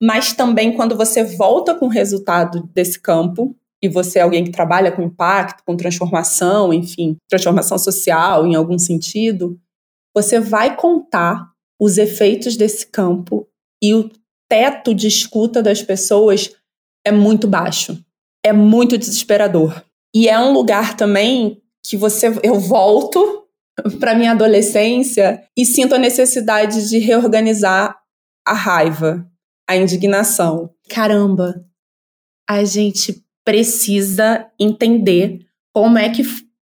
mas 0.00 0.32
também 0.32 0.74
quando 0.74 0.96
você 0.96 1.24
volta 1.24 1.74
com 1.74 1.86
o 1.86 1.90
resultado 1.90 2.68
desse 2.72 3.00
campo 3.00 3.54
e 3.82 3.88
você 3.88 4.18
é 4.18 4.22
alguém 4.22 4.44
que 4.44 4.50
trabalha 4.50 4.90
com 4.90 5.02
impacto, 5.02 5.62
com 5.64 5.76
transformação, 5.76 6.72
enfim, 6.72 7.16
transformação 7.28 7.78
social 7.78 8.46
em 8.46 8.54
algum 8.54 8.78
sentido, 8.78 9.58
você 10.14 10.40
vai 10.40 10.76
contar 10.76 11.50
os 11.80 11.98
efeitos 11.98 12.56
desse 12.56 12.86
campo 12.86 13.46
e 13.82 13.94
o 13.94 14.10
teto 14.48 14.94
de 14.94 15.06
escuta 15.06 15.62
das 15.62 15.82
pessoas 15.82 16.50
é 17.04 17.12
muito 17.12 17.46
baixo. 17.46 18.02
É 18.44 18.52
muito 18.52 18.96
desesperador. 18.96 19.82
E 20.18 20.28
é 20.28 20.36
um 20.36 20.52
lugar 20.52 20.96
também 20.96 21.62
que 21.80 21.96
você 21.96 22.26
eu 22.42 22.58
volto 22.58 23.46
para 24.00 24.16
minha 24.16 24.32
adolescência 24.32 25.40
e 25.56 25.64
sinto 25.64 25.94
a 25.94 25.98
necessidade 25.98 26.88
de 26.88 26.98
reorganizar 26.98 27.96
a 28.44 28.52
raiva, 28.52 29.24
a 29.64 29.76
indignação. 29.76 30.74
Caramba, 30.88 31.64
a 32.50 32.64
gente 32.64 33.24
precisa 33.44 34.44
entender 34.58 35.46
como 35.72 35.96
é 35.96 36.08
que, 36.08 36.24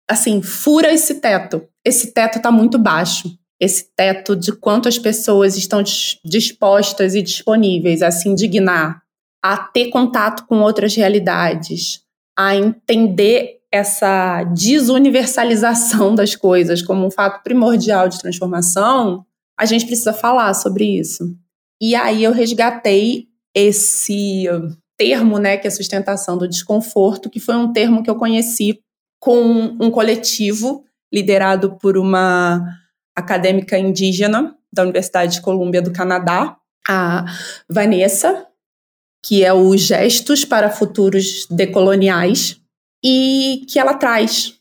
assim, 0.08 0.44
fura 0.44 0.94
esse 0.94 1.16
teto. 1.16 1.68
Esse 1.84 2.14
teto 2.14 2.38
está 2.38 2.52
muito 2.52 2.78
baixo. 2.78 3.36
Esse 3.60 3.92
teto 3.96 4.36
de 4.36 4.52
quanto 4.52 4.88
as 4.88 5.00
pessoas 5.00 5.58
estão 5.58 5.82
dispostas 6.24 7.16
e 7.16 7.24
disponíveis 7.24 8.04
a 8.04 8.12
se 8.12 8.30
indignar, 8.30 9.02
a 9.44 9.58
ter 9.58 9.90
contato 9.90 10.46
com 10.46 10.60
outras 10.60 10.94
realidades, 10.94 12.04
a 12.38 12.56
entender 12.56 13.62
essa 13.72 14.44
desuniversalização 14.44 16.14
das 16.16 16.36
coisas 16.36 16.82
como 16.82 17.06
um 17.06 17.12
fato 17.12 17.44
primordial 17.44 18.10
de 18.10 18.20
transformação, 18.20 19.26
a 19.58 19.66
gente 19.66 19.86
precisa 19.86 20.14
falar 20.14 20.54
sobre 20.54 21.00
isso. 21.00 21.36
E 21.82 21.96
aí 21.96 22.24
eu 22.24 22.32
resgatei 22.32 23.28
esse 23.56 24.46
termo, 24.98 25.40
né, 25.40 25.58
que 25.58 25.68
é 25.68 25.72
sustentação 25.72 26.38
do 26.38 26.48
desconforto, 26.48 27.30
que 27.30 27.40
foi 27.40 27.56
um 27.56 27.74
termo 27.74 28.04
que 28.04 28.10
eu 28.10 28.16
conheci 28.16 28.80
com 29.20 29.42
um 29.80 29.90
coletivo 29.90 30.84
liderado 31.12 31.78
por 31.78 31.98
uma 31.98 32.64
acadêmica 33.16 33.78
indígena 33.78 34.56
da 34.72 34.84
Universidade 34.84 35.34
de 35.34 35.42
Colômbia 35.42 35.82
do 35.82 35.92
Canadá, 35.92 36.56
a 36.88 37.26
Vanessa, 37.70 38.48
que 39.24 39.44
é 39.44 39.54
o 39.54 39.76
Gestos 39.78 40.44
para 40.44 40.70
Futuros 40.70 41.46
Decoloniais, 41.50 42.60
e 43.04 43.66
que 43.68 43.80
ela 43.80 43.94
traz 43.96 44.60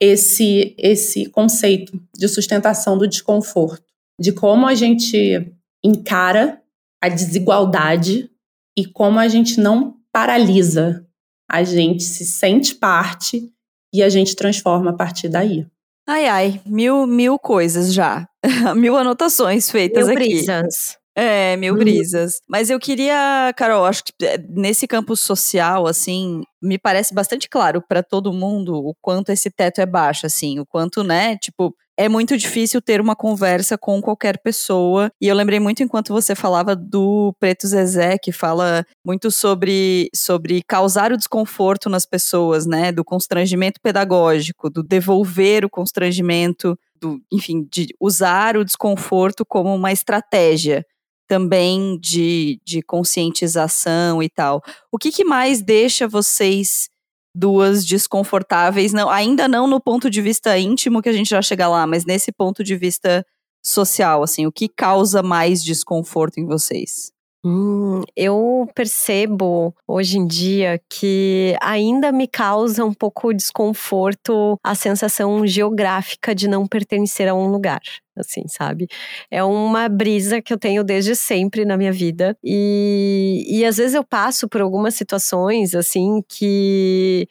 esse, 0.00 0.74
esse 0.78 1.26
conceito 1.26 2.00
de 2.14 2.28
sustentação 2.28 2.96
do 2.96 3.08
desconforto, 3.08 3.84
de 4.18 4.32
como 4.32 4.66
a 4.66 4.74
gente 4.74 5.52
encara 5.84 6.60
a 7.02 7.08
desigualdade 7.08 8.30
e 8.76 8.86
como 8.86 9.18
a 9.18 9.28
gente 9.28 9.60
não 9.60 9.96
paralisa, 10.12 11.06
a 11.50 11.62
gente 11.62 12.02
se 12.02 12.24
sente 12.24 12.74
parte 12.74 13.50
e 13.92 14.02
a 14.02 14.08
gente 14.08 14.36
transforma 14.36 14.90
a 14.90 14.94
partir 14.94 15.28
daí. 15.28 15.66
Ai, 16.06 16.26
ai, 16.28 16.60
mil, 16.66 17.06
mil 17.06 17.38
coisas 17.38 17.92
já. 17.92 18.28
mil 18.76 18.96
anotações 18.96 19.70
feitas 19.70 20.06
mil 20.06 20.16
aqui. 20.16 20.28
Brisas. 20.28 20.99
É, 21.22 21.54
mil 21.58 21.74
uhum. 21.74 21.80
brisas. 21.80 22.40
Mas 22.48 22.70
eu 22.70 22.80
queria, 22.80 23.52
Carol, 23.54 23.84
acho 23.84 24.02
que 24.04 24.12
é, 24.24 24.38
nesse 24.38 24.86
campo 24.86 25.14
social, 25.14 25.86
assim, 25.86 26.40
me 26.62 26.78
parece 26.78 27.12
bastante 27.12 27.46
claro 27.46 27.82
para 27.86 28.02
todo 28.02 28.32
mundo 28.32 28.74
o 28.74 28.94
quanto 29.02 29.30
esse 29.30 29.50
teto 29.50 29.82
é 29.82 29.86
baixo, 29.86 30.24
assim, 30.24 30.58
o 30.58 30.64
quanto, 30.64 31.04
né, 31.04 31.36
tipo, 31.36 31.74
é 31.94 32.08
muito 32.08 32.38
difícil 32.38 32.80
ter 32.80 33.02
uma 33.02 33.14
conversa 33.14 33.76
com 33.76 34.00
qualquer 34.00 34.38
pessoa. 34.38 35.12
E 35.20 35.28
eu 35.28 35.34
lembrei 35.36 35.60
muito 35.60 35.82
enquanto 35.82 36.14
você 36.14 36.34
falava 36.34 36.74
do 36.74 37.34
Preto 37.38 37.68
Zezé, 37.68 38.16
que 38.16 38.32
fala 38.32 38.86
muito 39.04 39.30
sobre, 39.30 40.08
sobre 40.14 40.62
causar 40.66 41.12
o 41.12 41.18
desconforto 41.18 41.90
nas 41.90 42.06
pessoas, 42.06 42.64
né? 42.64 42.90
Do 42.90 43.04
constrangimento 43.04 43.78
pedagógico, 43.82 44.70
do 44.70 44.82
devolver 44.82 45.66
o 45.66 45.68
constrangimento, 45.68 46.74
do, 46.98 47.20
enfim, 47.30 47.68
de 47.70 47.88
usar 48.00 48.56
o 48.56 48.64
desconforto 48.64 49.44
como 49.44 49.74
uma 49.74 49.92
estratégia 49.92 50.82
também 51.30 51.96
de, 52.00 52.60
de 52.64 52.82
conscientização 52.82 54.20
e 54.20 54.28
tal. 54.28 54.60
O 54.90 54.98
que, 54.98 55.12
que 55.12 55.24
mais 55.24 55.62
deixa 55.62 56.08
vocês 56.08 56.90
duas 57.32 57.86
desconfortáveis, 57.86 58.92
não, 58.92 59.08
ainda 59.08 59.46
não 59.46 59.68
no 59.68 59.80
ponto 59.80 60.10
de 60.10 60.20
vista 60.20 60.58
íntimo 60.58 61.00
que 61.00 61.08
a 61.08 61.12
gente 61.12 61.30
já 61.30 61.40
chega 61.40 61.68
lá, 61.68 61.86
mas 61.86 62.04
nesse 62.04 62.32
ponto 62.32 62.64
de 62.64 62.74
vista 62.74 63.24
social, 63.64 64.24
assim, 64.24 64.44
o 64.44 64.50
que 64.50 64.68
causa 64.68 65.22
mais 65.22 65.62
desconforto 65.62 66.40
em 66.40 66.46
vocês? 66.46 67.12
Hum, 67.42 68.02
eu 68.14 68.68
percebo 68.74 69.74
hoje 69.88 70.18
em 70.18 70.26
dia 70.26 70.78
que 70.90 71.56
ainda 71.62 72.12
me 72.12 72.28
causa 72.28 72.84
um 72.84 72.92
pouco 72.92 73.32
desconforto 73.32 74.58
a 74.62 74.74
sensação 74.74 75.46
geográfica 75.46 76.34
de 76.34 76.46
não 76.46 76.66
pertencer 76.66 77.28
a 77.28 77.34
um 77.34 77.46
lugar, 77.48 77.80
assim, 78.14 78.42
sabe? 78.46 78.88
É 79.30 79.42
uma 79.42 79.88
brisa 79.88 80.42
que 80.42 80.52
eu 80.52 80.58
tenho 80.58 80.84
desde 80.84 81.16
sempre 81.16 81.64
na 81.64 81.78
minha 81.78 81.92
vida 81.92 82.36
e, 82.44 83.46
e 83.48 83.64
às 83.64 83.78
vezes 83.78 83.94
eu 83.94 84.04
passo 84.04 84.46
por 84.46 84.60
algumas 84.60 84.94
situações, 84.94 85.74
assim, 85.74 86.22
que 86.28 87.26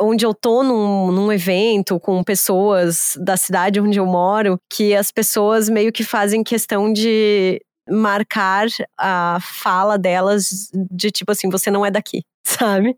onde 0.00 0.24
eu 0.26 0.34
tô 0.34 0.62
num, 0.64 1.12
num, 1.12 1.32
evento 1.32 2.00
com 2.00 2.24
pessoas 2.24 3.16
da 3.20 3.36
cidade 3.36 3.80
onde 3.80 3.98
eu 4.00 4.06
moro, 4.06 4.58
que 4.68 4.94
as 4.94 5.12
pessoas 5.12 5.68
meio 5.68 5.92
que 5.92 6.02
fazem 6.02 6.42
questão 6.42 6.92
de 6.92 7.60
marcar 7.90 8.66
a 8.98 9.38
fala 9.40 9.98
delas 9.98 10.70
de 10.90 11.10
tipo 11.10 11.32
assim, 11.32 11.50
você 11.50 11.70
não 11.70 11.84
é 11.84 11.90
daqui. 11.90 12.22
Sabe? 12.44 12.96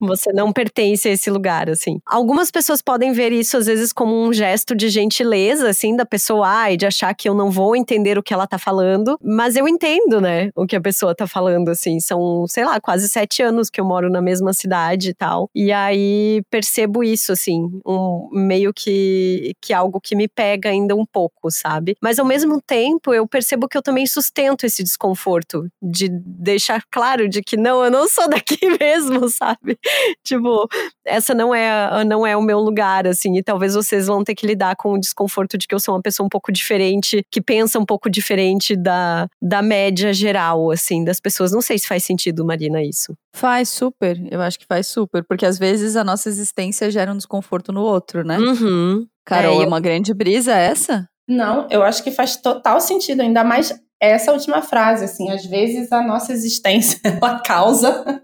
Você 0.00 0.32
não 0.32 0.52
pertence 0.52 1.08
a 1.08 1.12
esse 1.12 1.30
lugar, 1.30 1.70
assim. 1.70 1.98
Algumas 2.06 2.50
pessoas 2.50 2.82
podem 2.82 3.12
ver 3.12 3.32
isso, 3.32 3.56
às 3.56 3.66
vezes, 3.66 3.92
como 3.92 4.14
um 4.14 4.32
gesto 4.32 4.74
de 4.74 4.88
gentileza, 4.88 5.68
assim, 5.68 5.96
da 5.96 6.04
pessoa, 6.04 6.46
ai, 6.46 6.76
de 6.76 6.84
achar 6.86 7.14
que 7.14 7.28
eu 7.28 7.34
não 7.34 7.50
vou 7.50 7.74
entender 7.76 8.18
o 8.18 8.22
que 8.22 8.34
ela 8.34 8.46
tá 8.46 8.58
falando. 8.58 9.18
Mas 9.22 9.56
eu 9.56 9.66
entendo, 9.68 10.20
né, 10.20 10.50
o 10.54 10.66
que 10.66 10.76
a 10.76 10.80
pessoa 10.80 11.14
tá 11.14 11.26
falando, 11.26 11.68
assim. 11.70 12.00
São, 12.00 12.44
sei 12.48 12.64
lá, 12.64 12.80
quase 12.80 13.08
sete 13.08 13.42
anos 13.42 13.70
que 13.70 13.80
eu 13.80 13.84
moro 13.84 14.10
na 14.10 14.20
mesma 14.20 14.52
cidade 14.52 15.10
e 15.10 15.14
tal. 15.14 15.48
E 15.54 15.72
aí 15.72 16.42
percebo 16.50 17.02
isso, 17.02 17.32
assim, 17.32 17.62
um 17.86 18.28
meio 18.32 18.72
que, 18.74 19.54
que 19.60 19.72
algo 19.72 20.00
que 20.00 20.16
me 20.16 20.28
pega 20.28 20.68
ainda 20.68 20.94
um 20.94 21.06
pouco, 21.06 21.50
sabe? 21.50 21.96
Mas 22.02 22.18
ao 22.18 22.26
mesmo 22.26 22.60
tempo, 22.60 23.14
eu 23.14 23.26
percebo 23.26 23.68
que 23.68 23.76
eu 23.78 23.82
também 23.82 24.06
sustento 24.06 24.64
esse 24.66 24.82
desconforto 24.82 25.66
de 25.82 26.08
deixar 26.10 26.82
claro 26.90 27.28
de 27.28 27.42
que 27.42 27.56
não, 27.56 27.84
eu 27.84 27.90
não 27.90 28.08
sou 28.08 28.28
daqui 28.28 28.58
mesmo, 28.80 29.28
sabe? 29.28 29.78
tipo, 30.22 30.68
essa 31.04 31.34
não 31.34 31.54
é, 31.54 32.04
não 32.04 32.26
é 32.26 32.36
o 32.36 32.42
meu 32.42 32.60
lugar, 32.60 33.06
assim, 33.06 33.36
e 33.36 33.42
talvez 33.42 33.74
vocês 33.74 34.06
vão 34.06 34.24
ter 34.24 34.34
que 34.34 34.46
lidar 34.46 34.76
com 34.76 34.92
o 34.94 35.00
desconforto 35.00 35.56
de 35.56 35.66
que 35.66 35.74
eu 35.74 35.80
sou 35.80 35.94
uma 35.94 36.02
pessoa 36.02 36.26
um 36.26 36.30
pouco 36.30 36.52
diferente, 36.52 37.22
que 37.30 37.40
pensa 37.40 37.78
um 37.78 37.84
pouco 37.84 38.10
diferente 38.10 38.76
da, 38.76 39.28
da 39.40 39.62
média 39.62 40.12
geral, 40.12 40.70
assim, 40.70 41.04
das 41.04 41.20
pessoas. 41.20 41.52
Não 41.52 41.60
sei 41.60 41.78
se 41.78 41.86
faz 41.86 42.04
sentido, 42.04 42.44
Marina, 42.44 42.82
isso. 42.82 43.14
Faz 43.34 43.68
super, 43.68 44.20
eu 44.30 44.40
acho 44.40 44.58
que 44.58 44.66
faz 44.66 44.86
super, 44.86 45.24
porque 45.24 45.44
às 45.46 45.58
vezes 45.58 45.96
a 45.96 46.04
nossa 46.04 46.28
existência 46.28 46.90
gera 46.90 47.12
um 47.12 47.16
desconforto 47.16 47.72
no 47.72 47.82
outro, 47.82 48.24
né? 48.24 48.38
Uhum. 48.38 49.06
Carol, 49.24 49.60
É, 49.60 49.64
é 49.64 49.66
uma 49.66 49.80
grande 49.80 50.12
brisa 50.12 50.54
essa? 50.54 51.08
Não, 51.26 51.66
eu 51.70 51.82
acho 51.82 52.04
que 52.04 52.10
faz 52.10 52.36
total 52.36 52.80
sentido, 52.80 53.22
ainda 53.22 53.42
mais 53.42 53.72
essa 54.10 54.32
última 54.32 54.62
frase, 54.62 55.04
assim, 55.04 55.30
às 55.30 55.44
vezes 55.44 55.90
a 55.92 56.02
nossa 56.02 56.32
existência 56.32 57.00
ela 57.04 57.40
causa 57.40 58.22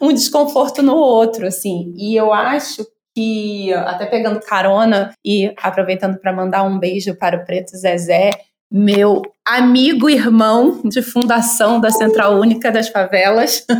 um 0.00 0.12
desconforto 0.12 0.82
no 0.82 0.96
outro, 0.96 1.46
assim. 1.46 1.92
E 1.96 2.16
eu 2.16 2.32
acho 2.32 2.86
que 3.14 3.72
até 3.72 4.06
pegando 4.06 4.40
carona 4.40 5.12
e 5.24 5.52
aproveitando 5.56 6.18
para 6.18 6.32
mandar 6.32 6.62
um 6.62 6.78
beijo 6.78 7.14
para 7.16 7.36
o 7.36 7.44
Preto 7.44 7.76
Zezé, 7.76 8.30
meu 8.70 9.22
amigo 9.44 10.08
irmão 10.08 10.80
de 10.84 11.02
fundação 11.02 11.80
da 11.80 11.90
Central 11.90 12.38
Única 12.38 12.70
das 12.70 12.88
Favelas. 12.88 13.66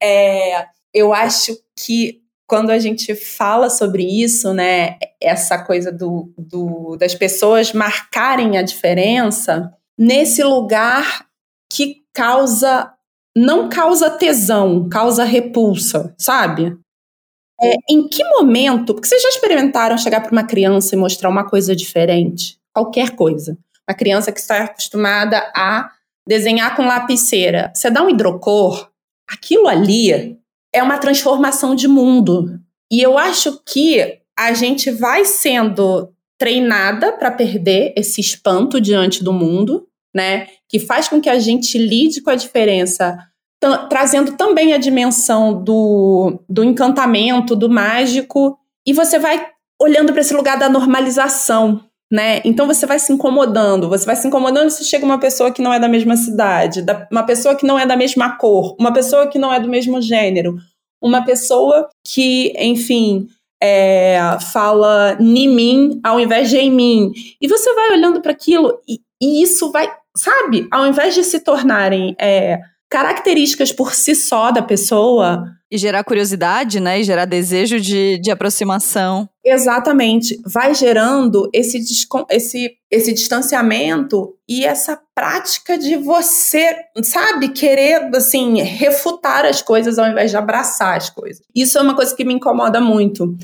É, 0.00 0.64
eu 0.94 1.12
acho 1.12 1.56
que 1.76 2.20
quando 2.46 2.70
a 2.70 2.78
gente 2.78 3.14
fala 3.14 3.68
sobre 3.68 4.04
isso, 4.04 4.54
né, 4.54 4.96
essa 5.20 5.58
coisa 5.58 5.92
do, 5.92 6.32
do, 6.38 6.96
das 6.96 7.14
pessoas 7.14 7.72
marcarem 7.72 8.56
a 8.56 8.62
diferença 8.62 9.70
nesse 9.98 10.42
lugar 10.42 11.26
que 11.70 12.02
causa 12.14 12.92
não 13.36 13.68
causa 13.68 14.10
tesão, 14.10 14.88
causa 14.88 15.22
repulsa, 15.24 16.14
sabe? 16.18 16.76
É, 17.60 17.74
em 17.90 18.08
que 18.08 18.24
momento? 18.24 18.94
Porque 18.94 19.08
vocês 19.08 19.22
já 19.22 19.28
experimentaram 19.28 19.98
chegar 19.98 20.20
para 20.20 20.32
uma 20.32 20.44
criança 20.44 20.94
e 20.94 20.98
mostrar 20.98 21.28
uma 21.28 21.48
coisa 21.48 21.74
diferente? 21.74 22.58
Qualquer 22.72 23.14
coisa. 23.14 23.56
Uma 23.88 23.96
criança 23.96 24.32
que 24.32 24.40
está 24.40 24.64
acostumada 24.64 25.38
a 25.54 25.90
desenhar 26.26 26.76
com 26.76 26.86
lapiseira. 26.86 27.72
Você 27.74 27.90
dá 27.90 28.02
um 28.02 28.10
hidrocor, 28.10 28.90
aquilo 29.28 29.66
ali 29.66 30.38
é 30.72 30.82
uma 30.82 30.98
transformação 30.98 31.74
de 31.74 31.88
mundo. 31.88 32.60
E 32.90 33.00
eu 33.00 33.18
acho 33.18 33.60
que 33.64 34.20
a 34.38 34.52
gente 34.52 34.90
vai 34.90 35.24
sendo 35.24 36.12
treinada 36.38 37.12
para 37.12 37.32
perder 37.32 37.92
esse 37.96 38.20
espanto 38.20 38.80
diante 38.80 39.24
do 39.24 39.32
mundo, 39.32 39.87
né? 40.14 40.48
Que 40.68 40.78
faz 40.78 41.08
com 41.08 41.20
que 41.20 41.28
a 41.28 41.38
gente 41.38 41.78
lide 41.78 42.20
com 42.20 42.30
a 42.30 42.34
diferença, 42.34 43.18
trazendo 43.88 44.36
também 44.36 44.72
a 44.72 44.78
dimensão 44.78 45.62
do, 45.62 46.40
do 46.48 46.62
encantamento, 46.62 47.56
do 47.56 47.68
mágico, 47.68 48.58
e 48.86 48.92
você 48.92 49.18
vai 49.18 49.46
olhando 49.80 50.12
para 50.12 50.20
esse 50.20 50.34
lugar 50.34 50.58
da 50.58 50.68
normalização, 50.68 51.80
né? 52.10 52.40
Então 52.44 52.66
você 52.66 52.86
vai 52.86 52.98
se 52.98 53.12
incomodando, 53.12 53.88
você 53.88 54.06
vai 54.06 54.16
se 54.16 54.26
incomodando 54.26 54.70
se 54.70 54.84
chega 54.84 55.04
uma 55.04 55.18
pessoa 55.18 55.50
que 55.50 55.62
não 55.62 55.72
é 55.72 55.78
da 55.78 55.88
mesma 55.88 56.16
cidade, 56.16 56.82
da, 56.82 57.06
uma 57.12 57.24
pessoa 57.24 57.54
que 57.54 57.66
não 57.66 57.78
é 57.78 57.86
da 57.86 57.96
mesma 57.96 58.36
cor, 58.36 58.74
uma 58.78 58.92
pessoa 58.92 59.26
que 59.26 59.38
não 59.38 59.52
é 59.52 59.60
do 59.60 59.68
mesmo 59.68 60.00
gênero, 60.00 60.56
uma 61.02 61.24
pessoa 61.24 61.88
que, 62.04 62.52
enfim, 62.58 63.28
é, 63.62 64.18
fala 64.52 65.16
mim 65.20 66.00
ao 66.04 66.20
invés 66.20 66.50
de 66.50 66.56
em 66.56 66.70
mim. 66.70 67.12
E 67.40 67.48
você 67.48 67.72
vai 67.74 67.92
olhando 67.92 68.20
para 68.20 68.32
aquilo 68.32 68.78
e, 68.88 69.00
e, 69.20 69.42
isso 69.42 69.70
vai, 69.70 69.90
sabe? 70.16 70.68
Ao 70.70 70.86
invés 70.86 71.14
de 71.14 71.24
se 71.24 71.40
tornarem 71.40 72.14
é, 72.20 72.60
características 72.88 73.72
por 73.72 73.92
si 73.92 74.14
só 74.14 74.50
da 74.50 74.62
pessoa. 74.62 75.44
E 75.70 75.76
gerar 75.76 76.04
curiosidade, 76.04 76.80
né? 76.80 77.00
E 77.00 77.04
gerar 77.04 77.26
desejo 77.26 77.80
de, 77.80 78.18
de 78.18 78.30
aproximação. 78.30 79.28
Exatamente. 79.48 80.38
Vai 80.44 80.74
gerando 80.74 81.48
esse, 81.52 81.82
esse, 82.30 82.76
esse 82.90 83.12
distanciamento 83.12 84.36
e 84.48 84.64
essa 84.64 85.00
prática 85.14 85.78
de 85.78 85.96
você, 85.96 86.76
sabe, 87.02 87.48
querer, 87.48 88.14
assim, 88.14 88.60
refutar 88.60 89.44
as 89.44 89.62
coisas 89.62 89.98
ao 89.98 90.06
invés 90.06 90.30
de 90.30 90.36
abraçar 90.36 90.96
as 90.96 91.08
coisas. 91.10 91.42
Isso 91.54 91.78
é 91.78 91.82
uma 91.82 91.96
coisa 91.96 92.14
que 92.14 92.24
me 92.24 92.34
incomoda 92.34 92.80
muito. 92.80 93.36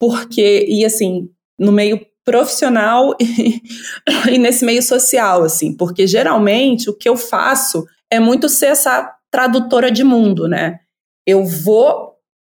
Porque, 0.00 0.66
e 0.68 0.84
assim, 0.84 1.28
no 1.58 1.70
meio 1.70 2.04
profissional 2.24 3.14
e, 3.20 3.60
e 4.32 4.38
nesse 4.38 4.64
meio 4.64 4.82
social, 4.82 5.44
assim, 5.44 5.76
porque 5.76 6.06
geralmente 6.06 6.90
o 6.90 6.96
que 6.96 7.08
eu 7.08 7.16
faço 7.16 7.84
é 8.10 8.18
muito 8.18 8.48
ser 8.48 8.66
essa 8.66 9.10
tradutora 9.30 9.90
de 9.90 10.04
mundo, 10.04 10.46
né? 10.48 10.80
Eu 11.26 11.44
vou 11.44 12.11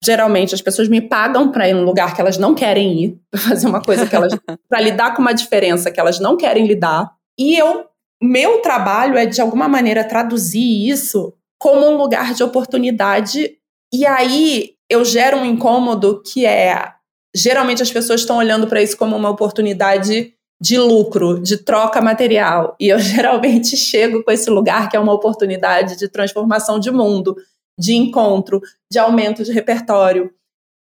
geralmente 0.04 0.54
as 0.54 0.62
pessoas 0.62 0.88
me 0.88 1.00
pagam 1.00 1.50
para 1.50 1.68
ir 1.68 1.74
num 1.74 1.84
lugar 1.84 2.14
que 2.14 2.20
elas 2.20 2.36
não 2.36 2.54
querem 2.54 3.04
ir, 3.04 3.18
para 3.30 3.40
fazer 3.40 3.66
uma 3.66 3.82
coisa 3.82 4.06
que 4.06 4.14
elas 4.14 4.32
para 4.68 4.80
lidar 4.80 5.14
com 5.14 5.22
uma 5.22 5.32
diferença 5.32 5.90
que 5.90 6.00
elas 6.00 6.18
não 6.18 6.36
querem 6.36 6.66
lidar. 6.66 7.10
E 7.38 7.56
eu 7.56 7.86
meu 8.22 8.62
trabalho 8.62 9.18
é 9.18 9.26
de 9.26 9.40
alguma 9.40 9.68
maneira 9.68 10.04
traduzir 10.04 10.88
isso 10.88 11.34
como 11.58 11.86
um 11.86 11.96
lugar 11.96 12.32
de 12.32 12.42
oportunidade 12.42 13.58
e 13.92 14.06
aí 14.06 14.70
eu 14.88 15.04
gero 15.04 15.38
um 15.38 15.44
incômodo 15.44 16.22
que 16.22 16.46
é 16.46 16.92
geralmente 17.34 17.82
as 17.82 17.90
pessoas 17.90 18.20
estão 18.20 18.38
olhando 18.38 18.66
para 18.66 18.82
isso 18.82 18.96
como 18.96 19.16
uma 19.16 19.28
oportunidade 19.28 20.32
de 20.60 20.78
lucro, 20.78 21.40
de 21.42 21.58
troca 21.58 22.00
material. 22.00 22.76
E 22.80 22.88
eu 22.88 22.98
geralmente 23.00 23.76
chego 23.76 24.22
com 24.22 24.30
esse 24.30 24.48
lugar 24.48 24.88
que 24.88 24.96
é 24.96 25.00
uma 25.00 25.12
oportunidade 25.12 25.98
de 25.98 26.08
transformação 26.08 26.78
de 26.78 26.90
mundo, 26.90 27.36
de 27.78 27.94
encontro, 27.94 28.60
de 28.90 28.98
aumento 28.98 29.44
de 29.44 29.52
repertório. 29.52 30.30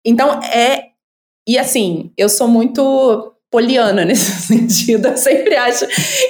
Então 0.04 0.40
é. 0.42 0.90
E 1.48 1.58
assim, 1.58 2.12
eu 2.16 2.28
sou 2.28 2.46
muito 2.46 3.34
poliana 3.50 4.04
nesse 4.06 4.30
sentido. 4.42 5.08
Eu 5.08 5.16
sempre 5.16 5.56
acho 5.56 5.86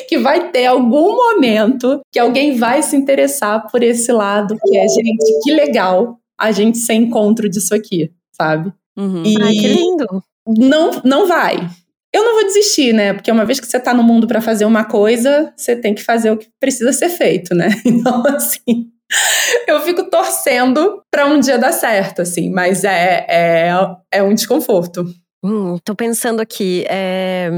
que 0.09 0.18
vai 0.18 0.51
ter 0.51 0.66
algum 0.66 1.14
momento 1.14 2.01
que 2.12 2.18
alguém 2.18 2.57
vai 2.57 2.83
se 2.83 2.96
interessar 2.96 3.70
por 3.70 3.83
esse 3.83 4.11
lado, 4.11 4.57
que 4.64 4.77
é, 4.77 4.88
gente, 4.88 5.40
que 5.42 5.53
legal 5.53 6.18
a 6.38 6.51
gente 6.53 6.79
ser 6.79 6.94
encontro 6.94 7.49
disso 7.49 7.75
aqui, 7.75 8.11
sabe? 8.33 8.73
Uhum. 8.96 9.23
E 9.25 9.37
Ai, 9.40 9.53
que 9.53 9.68
lindo! 9.68 10.07
Não, 10.46 10.90
não 11.05 11.27
vai. 11.27 11.68
Eu 12.12 12.25
não 12.25 12.35
vou 12.35 12.44
desistir, 12.44 12.92
né? 12.92 13.12
Porque 13.12 13.31
uma 13.31 13.44
vez 13.44 13.61
que 13.61 13.66
você 13.66 13.79
tá 13.79 13.94
no 13.94 14.03
mundo 14.03 14.27
para 14.27 14.40
fazer 14.40 14.64
uma 14.64 14.85
coisa, 14.85 15.53
você 15.57 15.77
tem 15.77 15.94
que 15.94 16.03
fazer 16.03 16.31
o 16.31 16.37
que 16.37 16.49
precisa 16.59 16.92
ser 16.92 17.09
feito, 17.11 17.55
né? 17.55 17.68
Então, 17.85 18.23
assim, 18.27 18.90
eu 19.66 19.81
fico 19.81 20.05
torcendo 20.05 21.03
para 21.11 21.27
um 21.27 21.40
dia 21.40 21.59
dar 21.59 21.73
certo, 21.73 22.23
assim, 22.23 22.51
mas 22.51 22.85
é, 22.85 23.27
é, 23.29 23.70
é 24.11 24.23
um 24.23 24.35
desconforto. 24.35 25.05
Hum, 25.42 25.79
tô 25.83 25.94
pensando 25.94 26.40
aqui, 26.40 26.85
é, 26.88 27.51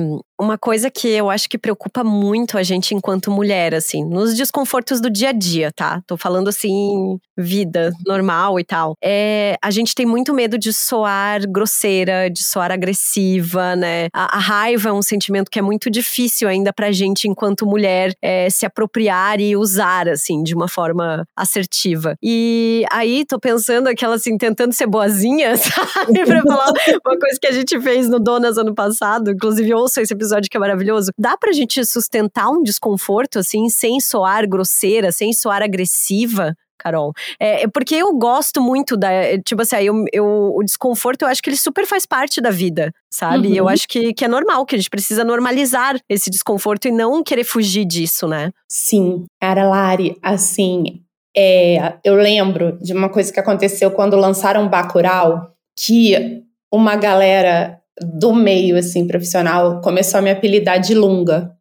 uma 0.43 0.59
coisa 0.59 0.91
que 0.91 1.09
eu 1.09 1.31
acho 1.31 1.49
que 1.49 1.57
preocupa 1.57 2.03
muito 2.03 2.59
a 2.59 2.63
gente 2.65 2.95
enquanto 2.95 3.31
mulher, 3.31 3.75
assim, 3.75 4.05
nos 4.05 4.35
desconfortos 4.37 5.01
do 5.01 5.09
dia 5.09 5.29
a 5.29 5.33
dia, 5.33 5.71
tá? 5.71 6.03
Tô 6.05 6.17
falando 6.17 6.49
assim, 6.49 7.17
vida 7.39 7.93
normal 8.05 8.59
e 8.59 8.65
tal. 8.65 8.97
É, 9.03 9.57
a 9.63 9.71
gente 9.71 9.95
tem 9.95 10.05
muito 10.05 10.35
medo 10.35 10.59
de 10.59 10.73
soar 10.73 11.49
grosseira, 11.49 12.29
de 12.29 12.43
soar 12.43 12.73
agressiva, 12.73 13.77
né? 13.77 14.09
A, 14.13 14.37
a 14.37 14.41
raiva 14.41 14.89
é 14.89 14.93
um 14.93 15.01
sentimento 15.01 15.51
que 15.51 15.61
é 15.61 15.63
muito 15.63 15.89
difícil 15.89 16.49
ainda 16.49 16.73
pra 16.73 16.91
gente, 16.91 17.29
enquanto 17.29 17.65
mulher, 17.65 18.13
é, 18.21 18.51
se 18.51 18.67
apropriar 18.67 19.41
e 19.41 19.57
usar, 19.57 20.09
assim, 20.09 20.43
de 20.43 20.55
uma 20.55 20.67
forma 20.67 21.25
assertiva. 21.37 22.17
E 22.21 22.85
aí, 22.91 23.25
tô 23.25 23.39
pensando 23.39 23.87
aquela, 23.87 24.17
assim, 24.17 24.37
tentando 24.37 24.73
ser 24.73 24.89
boazinha, 24.89 25.55
sabe? 25.57 26.25
pra 26.25 26.43
falar 26.43 26.73
uma 27.07 27.19
coisa 27.19 27.39
que 27.41 27.47
a 27.47 27.53
gente 27.53 27.81
fez 27.81 28.09
no 28.09 28.19
Donas 28.19 28.59
ano 28.59 28.75
passado, 28.75 29.31
inclusive 29.31 29.73
ouça 29.73 30.03
esse 30.03 30.13
episódio 30.13 30.32
que 30.49 30.57
é 30.57 30.61
maravilhoso. 30.61 31.11
Dá 31.19 31.37
pra 31.37 31.53
gente 31.53 31.85
sustentar 31.85 32.49
um 32.49 32.63
desconforto, 32.63 33.39
assim, 33.39 33.69
sem 33.69 34.01
soar 34.01 34.49
grosseira, 34.49 35.13
sem 35.13 35.33
soar 35.33 35.63
agressiva? 35.63 36.55
Carol. 36.83 37.13
É, 37.39 37.69
porque 37.69 37.95
eu 37.95 38.13
gosto 38.15 38.61
muito 38.61 38.97
da. 38.97 39.09
Tipo 39.45 39.63
assim, 39.63 39.77
eu, 39.77 40.05
eu, 40.13 40.53
o 40.57 40.63
desconforto, 40.65 41.23
eu 41.23 41.29
acho 41.29 41.41
que 41.41 41.49
ele 41.49 41.57
super 41.57 41.87
faz 41.87 42.05
parte 42.05 42.41
da 42.41 42.51
vida, 42.51 42.93
sabe? 43.09 43.49
Uhum. 43.49 43.55
Eu 43.55 43.69
acho 43.69 43.87
que, 43.87 44.13
que 44.13 44.25
é 44.25 44.29
normal, 44.29 44.67
que 44.67 44.75
a 44.75 44.79
gente 44.79 44.91
precisa 44.91 45.23
normalizar 45.23 45.97
esse 46.09 46.29
desconforto 46.29 46.89
e 46.89 46.91
não 46.91 47.23
querer 47.23 47.45
fugir 47.45 47.85
disso, 47.85 48.27
né? 48.27 48.51
Sim, 48.69 49.25
cara, 49.41 49.69
Lari, 49.69 50.19
assim. 50.21 51.03
É, 51.35 51.95
eu 52.05 52.15
lembro 52.15 52.79
de 52.83 52.93
uma 52.93 53.09
coisa 53.09 53.33
que 53.33 53.41
aconteceu 53.41 53.91
quando 53.91 54.17
lançaram 54.17 54.69
Bacurau, 54.69 55.53
que 55.79 56.43
uma 56.71 56.95
galera 56.97 57.82
do 58.01 58.33
meio, 58.33 58.77
assim, 58.77 59.07
profissional, 59.07 59.81
começou 59.81 60.19
a 60.19 60.23
me 60.23 60.31
apelidar 60.31 60.81
de 60.81 60.95
Lunga. 60.95 61.53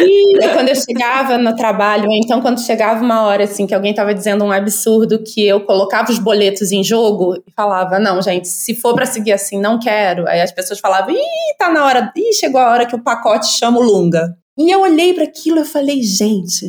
e 0.00 0.48
quando 0.52 0.68
eu 0.68 0.74
chegava 0.74 1.38
no 1.38 1.54
trabalho, 1.54 2.08
então 2.10 2.40
quando 2.40 2.60
chegava 2.60 3.02
uma 3.02 3.22
hora 3.22 3.44
assim 3.44 3.66
que 3.66 3.74
alguém 3.74 3.92
estava 3.92 4.12
dizendo 4.12 4.44
um 4.44 4.50
absurdo 4.50 5.22
que 5.22 5.46
eu 5.46 5.64
colocava 5.64 6.10
os 6.10 6.18
boletos 6.18 6.72
em 6.72 6.82
jogo 6.82 7.36
e 7.46 7.52
falava, 7.52 8.00
não, 8.00 8.20
gente, 8.20 8.48
se 8.48 8.74
for 8.74 8.94
para 8.94 9.06
seguir 9.06 9.32
assim, 9.32 9.60
não 9.60 9.78
quero. 9.78 10.28
Aí 10.28 10.40
as 10.40 10.50
pessoas 10.50 10.80
falavam, 10.80 11.14
ih, 11.14 11.56
tá 11.58 11.70
na 11.70 11.84
hora, 11.84 12.12
ih, 12.16 12.32
chegou 12.32 12.60
a 12.60 12.70
hora 12.70 12.86
que 12.86 12.96
o 12.96 13.02
pacote 13.02 13.46
chama 13.46 13.78
o 13.78 13.82
Lunga. 13.82 14.36
E 14.58 14.70
eu 14.70 14.80
olhei 14.80 15.14
para 15.14 15.24
aquilo 15.24 15.60
e 15.60 15.64
falei, 15.64 16.02
gente, 16.02 16.66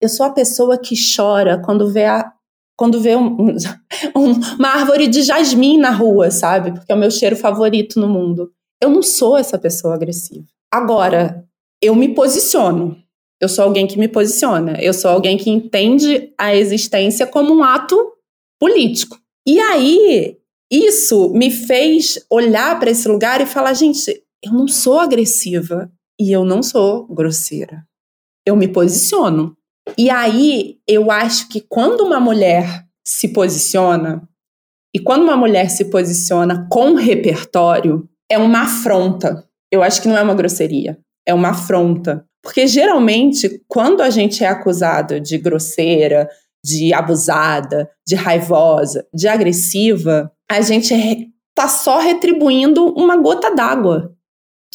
eu 0.00 0.08
sou 0.08 0.24
a 0.24 0.30
pessoa 0.30 0.78
que 0.78 0.94
chora 1.16 1.60
quando 1.62 1.90
vê 1.90 2.04
a 2.04 2.32
quando 2.76 3.00
vê 3.00 3.16
um, 3.16 3.56
um, 4.14 4.32
uma 4.58 4.68
árvore 4.68 5.08
de 5.08 5.22
jasmim 5.22 5.78
na 5.78 5.90
rua, 5.90 6.30
sabe? 6.30 6.72
Porque 6.72 6.92
é 6.92 6.94
o 6.94 6.98
meu 6.98 7.10
cheiro 7.10 7.36
favorito 7.36 7.98
no 7.98 8.08
mundo. 8.08 8.52
Eu 8.80 8.90
não 8.90 9.02
sou 9.02 9.36
essa 9.36 9.58
pessoa 9.58 9.94
agressiva. 9.94 10.46
Agora, 10.72 11.44
eu 11.80 11.94
me 11.94 12.14
posiciono. 12.14 12.96
Eu 13.40 13.48
sou 13.48 13.64
alguém 13.64 13.86
que 13.86 13.98
me 13.98 14.08
posiciona. 14.08 14.78
Eu 14.80 14.94
sou 14.94 15.10
alguém 15.10 15.36
que 15.36 15.50
entende 15.50 16.32
a 16.38 16.54
existência 16.54 17.26
como 17.26 17.54
um 17.54 17.62
ato 17.62 17.96
político. 18.58 19.18
E 19.46 19.60
aí, 19.60 20.36
isso 20.70 21.30
me 21.30 21.50
fez 21.50 22.18
olhar 22.30 22.78
para 22.78 22.90
esse 22.90 23.08
lugar 23.08 23.40
e 23.40 23.46
falar: 23.46 23.74
gente, 23.74 24.22
eu 24.42 24.52
não 24.52 24.66
sou 24.66 24.98
agressiva 24.98 25.90
e 26.18 26.32
eu 26.32 26.44
não 26.44 26.62
sou 26.62 27.06
grosseira. 27.06 27.86
Eu 28.44 28.56
me 28.56 28.68
posiciono. 28.68 29.55
E 29.96 30.10
aí, 30.10 30.78
eu 30.86 31.10
acho 31.10 31.48
que 31.48 31.60
quando 31.60 32.02
uma 32.02 32.18
mulher 32.18 32.84
se 33.06 33.28
posiciona, 33.28 34.28
e 34.94 34.98
quando 34.98 35.24
uma 35.24 35.36
mulher 35.36 35.68
se 35.68 35.86
posiciona 35.86 36.66
com 36.70 36.94
repertório, 36.94 38.08
é 38.30 38.38
uma 38.38 38.62
afronta. 38.62 39.46
Eu 39.70 39.82
acho 39.82 40.00
que 40.00 40.08
não 40.08 40.16
é 40.16 40.22
uma 40.22 40.34
grosseria, 40.34 40.98
é 41.26 41.34
uma 41.34 41.50
afronta. 41.50 42.24
Porque 42.42 42.66
geralmente, 42.66 43.62
quando 43.68 44.00
a 44.00 44.08
gente 44.08 44.42
é 44.42 44.48
acusada 44.48 45.20
de 45.20 45.36
grosseira, 45.36 46.28
de 46.64 46.94
abusada, 46.94 47.90
de 48.06 48.14
raivosa, 48.14 49.06
de 49.12 49.28
agressiva, 49.28 50.32
a 50.50 50.60
gente 50.60 50.94
está 50.94 51.68
só 51.68 51.98
retribuindo 51.98 52.86
uma 52.94 53.16
gota 53.16 53.54
d'água, 53.54 54.15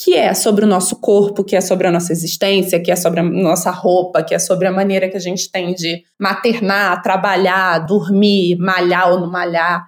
que 0.02 0.14
é 0.14 0.34
sobre 0.34 0.64
o 0.64 0.68
nosso 0.68 0.96
corpo, 0.96 1.44
que 1.44 1.54
é 1.54 1.60
sobre 1.60 1.86
a 1.86 1.90
nossa 1.90 2.12
existência, 2.12 2.80
que 2.80 2.90
é 2.90 2.96
sobre 2.96 3.20
a 3.20 3.22
nossa 3.22 3.70
roupa, 3.70 4.22
que 4.22 4.34
é 4.34 4.38
sobre 4.38 4.66
a 4.66 4.72
maneira 4.72 5.08
que 5.08 5.16
a 5.16 5.20
gente 5.20 5.48
tem 5.48 5.72
de 5.74 6.02
maternar, 6.20 7.00
trabalhar, 7.02 7.78
dormir, 7.78 8.56
malhar 8.56 9.12
ou 9.12 9.20
não 9.20 9.30
malhar, 9.30 9.86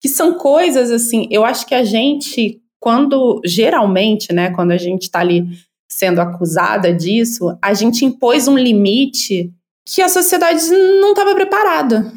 que 0.00 0.08
são 0.08 0.38
coisas 0.38 0.90
assim, 0.90 1.28
eu 1.30 1.44
acho 1.44 1.66
que 1.66 1.74
a 1.74 1.84
gente 1.84 2.58
quando 2.80 3.42
geralmente, 3.44 4.32
né, 4.32 4.50
quando 4.50 4.70
a 4.70 4.78
gente 4.78 5.02
está 5.02 5.20
ali 5.20 5.44
sendo 5.86 6.20
acusada 6.20 6.94
disso, 6.94 7.54
a 7.60 7.74
gente 7.74 8.06
impôs 8.06 8.48
um 8.48 8.56
limite 8.56 9.52
que 9.86 10.00
a 10.00 10.08
sociedade 10.08 10.66
não 10.70 11.10
estava 11.10 11.34
preparada, 11.34 12.10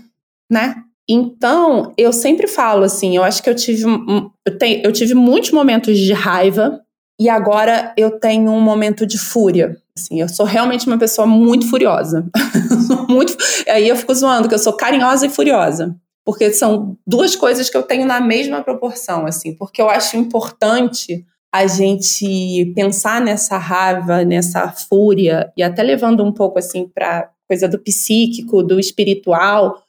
né? 0.49 0.75
Então, 1.09 1.91
eu 1.97 2.13
sempre 2.13 2.47
falo 2.47 2.83
assim, 2.83 3.17
eu 3.17 3.23
acho 3.23 3.43
que 3.43 3.49
eu 3.49 3.55
tive, 3.55 3.83
eu, 3.83 4.81
eu 4.85 4.91
tive 4.93 5.13
muitos 5.13 5.51
momentos 5.51 5.97
de 5.97 6.13
raiva 6.13 6.82
e 7.23 7.29
agora 7.29 7.93
eu 7.97 8.19
tenho 8.19 8.51
um 8.51 8.59
momento 8.59 9.05
de 9.05 9.17
fúria. 9.17 9.77
Assim, 9.97 10.19
eu 10.19 10.27
sou 10.27 10.45
realmente 10.45 10.87
uma 10.87 10.97
pessoa 10.97 11.27
muito 11.27 11.69
furiosa. 11.69 12.25
muito, 13.07 13.35
aí 13.67 13.87
eu 13.87 13.95
fico 13.95 14.13
zoando 14.13 14.47
que 14.47 14.55
eu 14.55 14.59
sou 14.59 14.73
carinhosa 14.73 15.25
e 15.25 15.29
furiosa 15.29 15.95
porque 16.25 16.53
são 16.53 16.97
duas 17.05 17.35
coisas 17.35 17.69
que 17.69 17.75
eu 17.75 17.83
tenho 17.83 18.05
na 18.05 18.21
mesma 18.21 18.63
proporção, 18.63 19.25
assim, 19.25 19.53
porque 19.53 19.81
eu 19.81 19.89
acho 19.89 20.15
importante 20.15 21.25
a 21.53 21.67
gente 21.67 22.71
pensar 22.73 23.21
nessa 23.21 23.57
raiva, 23.57 24.23
nessa 24.23 24.71
fúria 24.71 25.51
e 25.55 25.61
até 25.61 25.83
levando 25.83 26.23
um 26.23 26.31
pouco 26.31 26.57
assim 26.57 26.87
para 26.87 27.29
coisa 27.47 27.67
do 27.67 27.77
psíquico, 27.77 28.63
do 28.63 28.79
espiritual, 28.79 29.83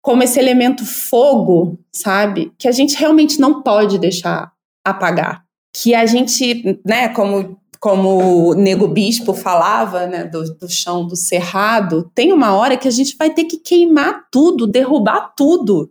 como 0.00 0.22
esse 0.22 0.38
elemento 0.38 0.86
fogo, 0.86 1.76
sabe? 1.92 2.52
Que 2.56 2.68
a 2.68 2.72
gente 2.72 2.96
realmente 2.96 3.40
não 3.40 3.62
pode 3.62 3.98
deixar 3.98 4.52
apagar. 4.86 5.44
Que 5.82 5.94
a 5.94 6.06
gente, 6.06 6.80
né, 6.84 7.08
como 7.08 7.58
como 7.80 8.48
o 8.50 8.54
Nego 8.54 8.88
Bispo 8.88 9.32
falava, 9.32 10.06
né, 10.06 10.24
do, 10.24 10.42
do, 10.54 10.68
chão 10.68 11.06
do 11.06 11.14
cerrado, 11.14 12.10
tem 12.12 12.32
uma 12.32 12.56
hora 12.56 12.76
que 12.76 12.88
a 12.88 12.90
gente 12.90 13.16
vai 13.16 13.32
ter 13.32 13.44
que 13.44 13.56
queimar 13.56 14.26
tudo, 14.32 14.66
derrubar 14.66 15.32
tudo, 15.36 15.88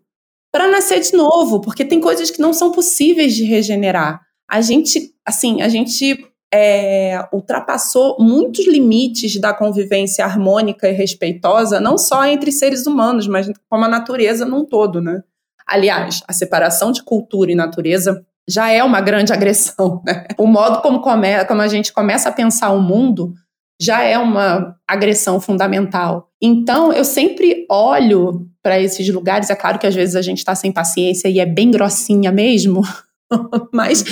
para 0.52 0.68
nascer 0.68 1.00
de 1.00 1.16
novo, 1.16 1.62
porque 1.62 1.86
tem 1.86 2.02
coisas 2.02 2.30
que 2.30 2.42
não 2.42 2.52
são 2.52 2.72
possíveis 2.72 3.36
de 3.36 3.44
regenerar. 3.44 4.22
A 4.50 4.60
gente, 4.60 5.14
assim, 5.26 5.62
a 5.62 5.70
gente 5.70 6.26
é, 6.54 7.20
ultrapassou 7.32 8.18
muitos 8.20 8.66
limites 8.66 9.40
da 9.40 9.54
convivência 9.54 10.26
harmônica 10.26 10.90
e 10.90 10.94
respeitosa, 10.94 11.80
não 11.80 11.98
só 11.98 12.26
entre 12.26 12.52
seres 12.52 12.86
humanos, 12.88 13.28
mas 13.28 13.50
como 13.70 13.86
a 13.86 13.90
natureza 13.90 14.46
num 14.46 14.66
todo, 14.66 15.02
né? 15.02 15.22
Aliás, 15.66 16.22
a 16.28 16.34
separação 16.34 16.92
de 16.92 17.04
cultura 17.04 17.52
e 17.52 17.56
natureza 17.56 18.26
já 18.50 18.70
é 18.72 18.84
uma 18.84 19.02
grande 19.02 19.32
agressão. 19.34 20.02
Né? 20.06 20.26
O 20.38 20.48
modo 20.48 20.82
como, 20.82 21.02
come, 21.02 21.44
como 21.46 21.62
a 21.62 21.68
gente 21.68 21.94
começa 21.94 22.30
a 22.30 22.32
pensar 22.32 22.72
o 22.72 22.82
mundo 22.82 23.34
já 23.80 24.02
é 24.02 24.18
uma 24.18 24.76
agressão 24.88 25.40
fundamental. 25.40 26.30
Então, 26.42 26.92
eu 26.92 27.06
sempre 27.06 27.66
olho 27.70 28.48
para 28.62 28.80
esses 28.80 29.08
lugares. 29.10 29.50
É 29.50 29.56
claro 29.56 29.78
que 29.78 29.88
às 29.88 29.94
vezes 29.94 30.16
a 30.16 30.22
gente 30.22 30.40
está 30.40 30.56
sem 30.56 30.72
paciência 30.72 31.28
e 31.28 31.40
é 31.40 31.46
bem 31.46 31.70
grossinha 31.70 32.32
mesmo, 32.32 32.82
mas 33.74 34.04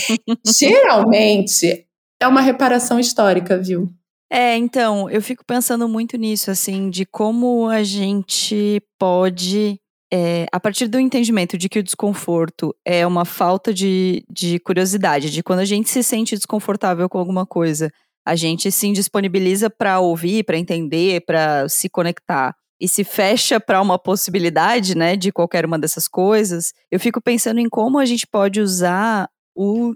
geralmente 0.58 1.86
é 2.20 2.28
uma 2.28 2.40
reparação 2.40 2.98
histórica, 2.98 3.58
viu? 3.58 3.90
É, 4.30 4.56
então, 4.56 5.08
eu 5.08 5.22
fico 5.22 5.44
pensando 5.44 5.88
muito 5.88 6.16
nisso, 6.16 6.50
assim, 6.50 6.90
de 6.90 7.06
como 7.06 7.68
a 7.68 7.82
gente 7.82 8.82
pode 8.98 9.78
é, 10.16 10.46
a 10.52 10.60
partir 10.60 10.86
do 10.86 11.00
entendimento 11.00 11.58
de 11.58 11.68
que 11.68 11.80
o 11.80 11.82
desconforto 11.82 12.72
é 12.84 13.04
uma 13.04 13.24
falta 13.24 13.74
de, 13.74 14.24
de 14.30 14.60
curiosidade, 14.60 15.28
de 15.28 15.42
quando 15.42 15.58
a 15.58 15.64
gente 15.64 15.90
se 15.90 16.04
sente 16.04 16.36
desconfortável 16.36 17.08
com 17.08 17.18
alguma 17.18 17.44
coisa, 17.44 17.90
a 18.24 18.36
gente 18.36 18.70
se 18.70 18.86
indisponibiliza 18.86 19.68
para 19.68 19.98
ouvir, 19.98 20.44
para 20.44 20.56
entender, 20.56 21.24
para 21.26 21.68
se 21.68 21.88
conectar 21.88 22.54
e 22.80 22.86
se 22.86 23.02
fecha 23.02 23.58
para 23.58 23.82
uma 23.82 23.98
possibilidade, 23.98 24.96
né, 24.96 25.16
de 25.16 25.32
qualquer 25.32 25.66
uma 25.66 25.80
dessas 25.80 26.06
coisas, 26.06 26.72
eu 26.92 27.00
fico 27.00 27.20
pensando 27.20 27.58
em 27.58 27.68
como 27.68 27.98
a 27.98 28.04
gente 28.04 28.24
pode 28.24 28.60
usar 28.60 29.28
o, 29.52 29.94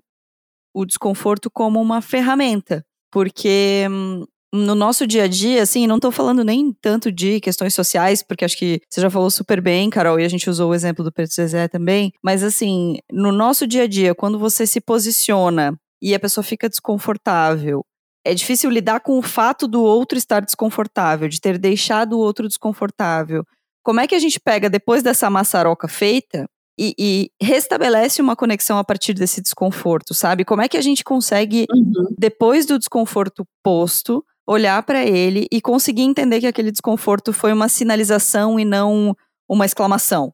o 0.74 0.84
desconforto 0.84 1.48
como 1.48 1.80
uma 1.80 2.02
ferramenta. 2.02 2.84
Porque 3.12 3.86
hum, 3.88 4.24
no 4.52 4.74
nosso 4.74 5.06
dia 5.06 5.24
a 5.24 5.28
dia, 5.28 5.62
assim, 5.62 5.86
não 5.86 5.96
estou 5.96 6.10
falando 6.10 6.42
nem 6.42 6.72
tanto 6.72 7.12
de 7.12 7.40
questões 7.40 7.74
sociais, 7.74 8.22
porque 8.22 8.44
acho 8.44 8.56
que 8.56 8.80
você 8.88 9.00
já 9.00 9.10
falou 9.10 9.30
super 9.30 9.60
bem, 9.60 9.90
Carol, 9.90 10.18
e 10.18 10.24
a 10.24 10.28
gente 10.28 10.48
usou 10.48 10.70
o 10.70 10.74
exemplo 10.74 11.04
do 11.04 11.12
Pedro 11.12 11.32
Zezé 11.32 11.68
também, 11.68 12.12
mas 12.22 12.42
assim, 12.42 12.96
no 13.12 13.30
nosso 13.30 13.66
dia 13.66 13.82
a 13.82 13.86
dia, 13.86 14.14
quando 14.14 14.38
você 14.38 14.66
se 14.66 14.80
posiciona 14.80 15.78
e 16.00 16.14
a 16.14 16.20
pessoa 16.20 16.42
fica 16.42 16.68
desconfortável, 16.68 17.84
é 18.24 18.34
difícil 18.34 18.70
lidar 18.70 19.00
com 19.00 19.18
o 19.18 19.22
fato 19.22 19.66
do 19.68 19.82
outro 19.82 20.18
estar 20.18 20.40
desconfortável, 20.40 21.28
de 21.28 21.40
ter 21.40 21.58
deixado 21.58 22.14
o 22.14 22.18
outro 22.18 22.48
desconfortável. 22.48 23.44
Como 23.82 24.00
é 24.00 24.06
que 24.06 24.14
a 24.14 24.18
gente 24.18 24.40
pega 24.40 24.68
depois 24.68 25.02
dessa 25.02 25.30
maçaroca 25.30 25.88
feita 25.88 26.46
e, 26.78 26.94
e, 26.98 27.30
restabelece 27.42 28.22
uma 28.22 28.36
conexão 28.36 28.78
a 28.78 28.84
partir 28.84 29.12
desse 29.12 29.40
desconforto, 29.40 30.14
sabe? 30.14 30.44
Como 30.44 30.62
é 30.62 30.68
que 30.68 30.76
a 30.76 30.80
gente 30.80 31.02
consegue, 31.02 31.66
uhum. 31.70 32.14
depois 32.16 32.66
do 32.66 32.78
desconforto 32.78 33.44
posto, 33.64 34.24
olhar 34.48 34.82
para 34.82 35.04
ele 35.04 35.46
e 35.52 35.60
conseguir 35.60 36.02
entender 36.02 36.40
que 36.40 36.46
aquele 36.46 36.72
desconforto 36.72 37.32
foi 37.32 37.52
uma 37.52 37.68
sinalização 37.68 38.58
e 38.58 38.64
não 38.64 39.14
uma 39.48 39.66
exclamação. 39.66 40.32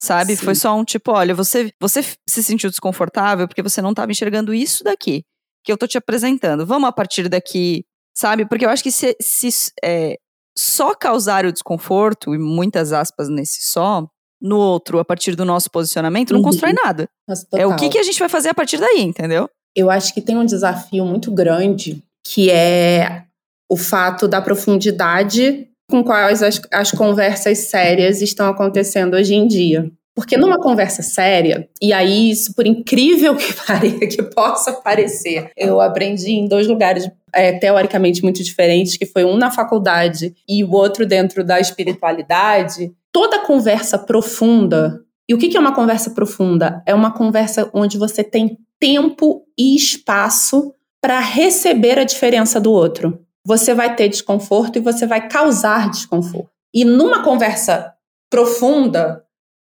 Sabe? 0.00 0.36
Sim. 0.36 0.44
Foi 0.44 0.54
só 0.54 0.76
um 0.76 0.84
tipo, 0.84 1.10
olha, 1.10 1.34
você, 1.34 1.72
você 1.80 2.02
se 2.28 2.42
sentiu 2.44 2.70
desconfortável 2.70 3.48
porque 3.48 3.62
você 3.62 3.82
não 3.82 3.90
estava 3.90 4.12
enxergando 4.12 4.54
isso 4.54 4.84
daqui 4.84 5.24
que 5.66 5.72
eu 5.72 5.76
tô 5.76 5.86
te 5.86 5.98
apresentando. 5.98 6.64
Vamos 6.64 6.88
a 6.88 6.92
partir 6.92 7.28
daqui, 7.28 7.84
sabe? 8.16 8.46
Porque 8.46 8.64
eu 8.64 8.70
acho 8.70 8.84
que 8.84 8.92
se, 8.92 9.16
se 9.20 9.48
é, 9.82 10.16
só 10.56 10.94
causar 10.94 11.44
o 11.44 11.52
desconforto, 11.52 12.32
e 12.34 12.38
muitas 12.38 12.92
aspas 12.92 13.28
nesse 13.28 13.68
só, 13.68 14.06
no 14.40 14.58
outro, 14.58 15.00
a 15.00 15.04
partir 15.04 15.34
do 15.34 15.44
nosso 15.44 15.68
posicionamento, 15.68 16.30
não 16.30 16.38
uhum. 16.38 16.44
constrói 16.44 16.72
nada. 16.72 17.08
É 17.52 17.66
o 17.66 17.74
que, 17.74 17.88
que 17.88 17.98
a 17.98 18.02
gente 18.04 18.18
vai 18.18 18.28
fazer 18.28 18.50
a 18.50 18.54
partir 18.54 18.78
daí, 18.78 19.02
entendeu? 19.02 19.50
Eu 19.74 19.90
acho 19.90 20.14
que 20.14 20.22
tem 20.22 20.38
um 20.38 20.46
desafio 20.46 21.04
muito 21.04 21.32
grande, 21.32 22.00
que 22.24 22.48
é 22.48 23.25
o 23.70 23.76
fato 23.76 24.28
da 24.28 24.40
profundidade 24.40 25.68
com 25.88 26.02
quais 26.02 26.42
as, 26.42 26.60
as 26.72 26.90
conversas 26.90 27.58
sérias 27.68 28.20
estão 28.20 28.48
acontecendo 28.48 29.14
hoje 29.14 29.34
em 29.34 29.46
dia. 29.46 29.90
Porque 30.14 30.36
numa 30.36 30.58
conversa 30.58 31.02
séria, 31.02 31.68
e 31.80 31.92
aí 31.92 32.30
isso 32.30 32.54
por 32.54 32.66
incrível 32.66 33.36
que 33.36 33.52
pareça, 33.66 34.06
que 34.06 34.22
possa 34.22 34.72
parecer, 34.72 35.50
eu 35.56 35.80
aprendi 35.80 36.32
em 36.32 36.48
dois 36.48 36.66
lugares 36.66 37.08
é, 37.34 37.52
teoricamente 37.52 38.22
muito 38.22 38.42
diferentes, 38.42 38.96
que 38.96 39.04
foi 39.04 39.24
um 39.24 39.36
na 39.36 39.50
faculdade 39.50 40.34
e 40.48 40.64
o 40.64 40.72
outro 40.72 41.04
dentro 41.04 41.44
da 41.44 41.60
espiritualidade. 41.60 42.92
Toda 43.12 43.40
conversa 43.40 43.98
profunda, 43.98 45.00
e 45.28 45.34
o 45.34 45.38
que 45.38 45.54
é 45.56 45.60
uma 45.60 45.74
conversa 45.74 46.10
profunda? 46.10 46.82
É 46.86 46.94
uma 46.94 47.12
conversa 47.12 47.68
onde 47.74 47.98
você 47.98 48.24
tem 48.24 48.58
tempo 48.80 49.42
e 49.58 49.76
espaço 49.76 50.72
para 51.00 51.20
receber 51.20 51.98
a 51.98 52.04
diferença 52.04 52.58
do 52.58 52.72
outro. 52.72 53.25
Você 53.46 53.72
vai 53.72 53.94
ter 53.94 54.08
desconforto 54.08 54.76
e 54.76 54.80
você 54.80 55.06
vai 55.06 55.28
causar 55.28 55.88
desconforto. 55.88 56.50
E 56.74 56.84
numa 56.84 57.22
conversa 57.22 57.94
profunda, 58.28 59.24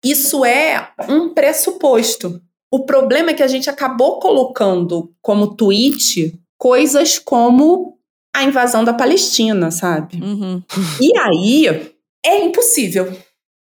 isso 0.04 0.44
é 0.44 0.90
um 1.08 1.32
pressuposto. 1.32 2.42
O 2.68 2.84
problema 2.84 3.30
é 3.30 3.34
que 3.34 3.44
a 3.44 3.46
gente 3.46 3.70
acabou 3.70 4.18
colocando 4.18 5.14
como 5.22 5.54
tweet 5.54 6.36
coisas 6.58 7.18
como 7.18 7.96
a 8.34 8.42
invasão 8.42 8.84
da 8.84 8.92
Palestina, 8.92 9.70
sabe? 9.70 10.20
Uhum. 10.22 10.62
E 11.00 11.16
aí 11.18 11.94
é 12.24 12.44
impossível, 12.44 13.16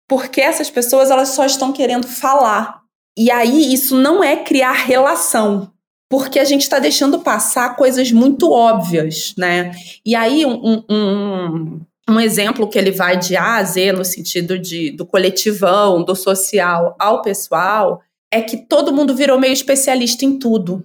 porque 0.08 0.40
essas 0.40 0.70
pessoas 0.70 1.10
elas 1.10 1.30
só 1.30 1.46
estão 1.46 1.72
querendo 1.72 2.06
falar. 2.06 2.82
E 3.18 3.30
aí 3.30 3.72
isso 3.72 3.96
não 3.96 4.22
é 4.22 4.36
criar 4.36 4.72
relação, 4.72 5.72
porque 6.08 6.38
a 6.38 6.44
gente 6.44 6.62
está 6.62 6.78
deixando 6.78 7.20
passar 7.20 7.76
coisas 7.76 8.12
muito 8.12 8.50
óbvias, 8.50 9.34
né? 9.36 9.72
E 10.04 10.14
aí 10.14 10.46
um, 10.46 10.84
um, 10.88 11.80
um 12.08 12.20
exemplo 12.20 12.68
que 12.68 12.78
ele 12.78 12.92
vai 12.92 13.16
de 13.16 13.36
A 13.36 13.56
a 13.56 13.64
Z 13.64 13.92
no 13.92 14.04
sentido 14.04 14.58
de, 14.58 14.90
do 14.92 15.04
coletivão, 15.04 16.04
do 16.04 16.14
social 16.14 16.94
ao 16.98 17.22
pessoal, 17.22 18.00
é 18.30 18.40
que 18.40 18.56
todo 18.56 18.92
mundo 18.92 19.14
virou 19.14 19.38
meio 19.38 19.52
especialista 19.52 20.24
em 20.24 20.38
tudo. 20.38 20.84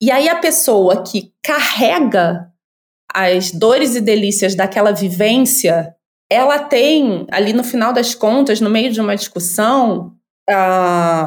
E 0.00 0.10
aí 0.10 0.28
a 0.28 0.36
pessoa 0.36 1.02
que 1.02 1.32
carrega 1.42 2.52
as 3.12 3.50
dores 3.52 3.94
e 3.94 4.00
delícias 4.00 4.54
daquela 4.54 4.92
vivência, 4.92 5.94
ela 6.30 6.58
tem 6.58 7.26
ali 7.30 7.52
no 7.52 7.62
final 7.62 7.92
das 7.92 8.14
contas, 8.14 8.60
no 8.60 8.70
meio 8.70 8.92
de 8.92 9.00
uma 9.00 9.14
discussão, 9.14 10.13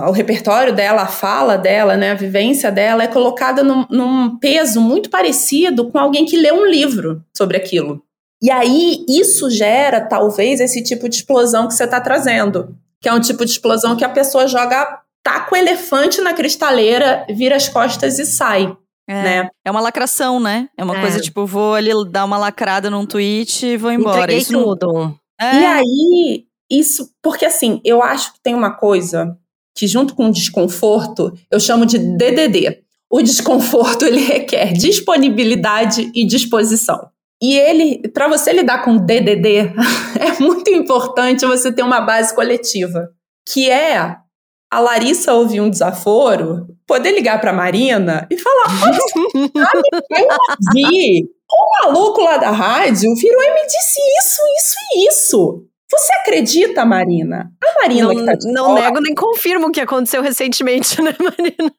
o 0.08 0.12
repertório 0.12 0.74
dela, 0.74 1.04
a 1.04 1.08
fala 1.08 1.58
dela, 1.58 1.98
né, 1.98 2.12
a 2.12 2.16
vivência 2.16 2.72
dela 2.72 3.04
é 3.04 3.08
colocada 3.08 3.64
num, 3.64 3.86
num 3.90 4.38
peso 4.38 4.80
muito 4.80 5.10
parecido 5.10 5.90
com 5.90 5.98
alguém 5.98 6.26
que 6.26 6.38
lê 6.38 6.52
um 6.52 6.66
livro 6.66 7.24
sobre 7.36 7.58
aquilo. 7.58 8.04
E 8.42 8.52
aí 8.52 9.04
isso 9.10 9.50
gera, 9.50 10.02
talvez, 10.02 10.60
esse 10.60 10.84
tipo 10.84 11.10
de 11.10 11.16
explosão 11.16 11.68
que 11.68 11.74
você 11.74 11.86
está 11.86 12.00
trazendo. 12.00 12.76
Que 13.02 13.10
é 13.10 13.14
um 13.14 13.20
tipo 13.20 13.44
de 13.44 13.52
explosão 13.52 13.96
que 13.96 14.06
a 14.06 14.10
pessoa 14.10 14.48
joga, 14.48 15.00
taca 15.24 15.54
o 15.54 15.58
elefante 15.58 16.22
na 16.22 16.34
cristaleira, 16.34 17.26
vira 17.30 17.56
as 17.56 17.68
costas 17.68 18.20
e 18.20 18.26
sai. 18.26 18.76
É, 19.10 19.24
né? 19.24 19.50
é 19.66 19.72
uma 19.72 19.80
lacração, 19.80 20.40
né? 20.40 20.68
É 20.78 20.84
uma 20.84 20.98
É. 20.98 21.02
coisa 21.02 21.20
tipo, 21.22 21.46
vou 21.46 21.74
ali 21.74 21.92
dar 22.12 22.26
uma 22.26 22.38
lacrada 22.38 22.90
num 22.90 23.06
tweet 23.06 23.66
e 23.66 23.78
vou 23.78 23.92
embora. 23.92 24.18
Entreguei 24.20 24.38
Isso 24.42 24.52
não- 24.54 24.64
tudo. 24.64 25.18
É, 25.40 25.56
E 25.62 25.66
aí, 25.66 26.44
isso. 26.70 27.10
Porque 27.22 27.46
assim, 27.46 27.82
eu 27.84 28.02
acho 28.02 28.34
que 28.34 28.42
tem 28.42 28.54
uma 28.56 28.72
coisa 28.72 29.38
que, 29.76 29.88
junto 29.88 30.16
com 30.16 30.28
o 30.28 30.32
desconforto, 30.32 31.32
eu 31.52 31.60
chamo 31.60 31.86
de 31.86 31.98
DDD. 31.98 32.84
O 33.10 33.22
desconforto 33.22 34.06
ele 34.06 34.20
requer 34.20 34.74
disponibilidade 34.74 36.12
e 36.14 36.26
disposição. 36.26 37.10
E 37.42 37.56
ele, 37.56 38.08
para 38.10 38.28
você 38.28 38.52
lidar 38.52 38.84
com 38.84 38.98
DDD, 38.98 39.74
é 40.20 40.40
muito 40.40 40.70
importante 40.72 41.46
você 41.46 41.72
ter 41.72 41.84
uma 41.84 42.02
base 42.02 42.34
coletiva, 42.34 43.10
que 43.48 43.70
é 43.70 44.18
a 44.70 44.80
Larissa 44.80 45.34
ouvir 45.34 45.62
um 45.62 45.70
desaforo, 45.70 46.68
poder 46.86 47.12
ligar 47.12 47.40
para 47.40 47.54
Marina 47.54 48.28
e 48.30 48.38
falar: 48.38 48.66
"Olha, 48.84 48.98
eu 50.18 50.28
ouvi 50.66 51.30
um 51.50 51.86
maluco 51.86 52.22
lá 52.22 52.38
da 52.38 52.52
rádio 52.52 53.16
virou 53.16 53.42
e 53.42 53.54
me 53.54 53.66
disse 53.66 54.00
isso, 54.20 54.42
isso 54.58 54.76
e 54.94 55.08
isso. 55.08 55.68
Você 55.90 56.14
acredita, 56.22 56.86
Marina? 56.86 57.50
A 57.64 57.82
Marina 57.82 58.08
Não, 58.08 58.16
que 58.16 58.26
tá 58.26 58.34
de 58.34 58.52
não 58.52 58.66
fora, 58.66 58.82
nego 58.82 59.00
nem 59.02 59.16
confirmo 59.16 59.68
o 59.68 59.72
que 59.72 59.80
aconteceu 59.80 60.22
recentemente, 60.22 61.00
né, 61.02 61.16
Marina? 61.20 61.74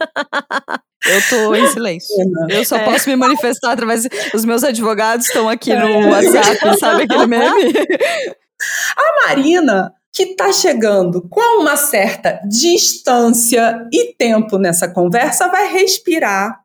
eu 1.07 1.29
tô 1.29 1.55
em 1.55 1.67
silêncio. 1.69 2.15
Eu 2.49 2.65
só 2.65 2.77
É. 2.77 2.85
posso 2.85 3.09
me 3.09 3.17
manifestar 3.17 3.73
através. 3.73 4.09
Os 4.35 4.45
meus 4.45 4.65
advogados 4.65 5.27
estão 5.27 5.49
aqui 5.49 5.75
no 5.75 6.09
WhatsApp, 6.11 6.79
sabe 6.79 7.03
aquele 7.03 7.27
meme? 7.29 7.73
A 8.97 9.27
Marina 9.29 9.93
que 10.13 10.35
tá 10.35 10.51
chegando 10.53 11.29
com 11.29 11.61
uma 11.61 11.77
certa 11.77 12.41
distância 12.49 13.87
e 13.93 14.15
tempo 14.15 14.59
nessa 14.59 14.89
conversa 14.89 15.49
vai 15.49 15.71
respirar, 15.73 16.59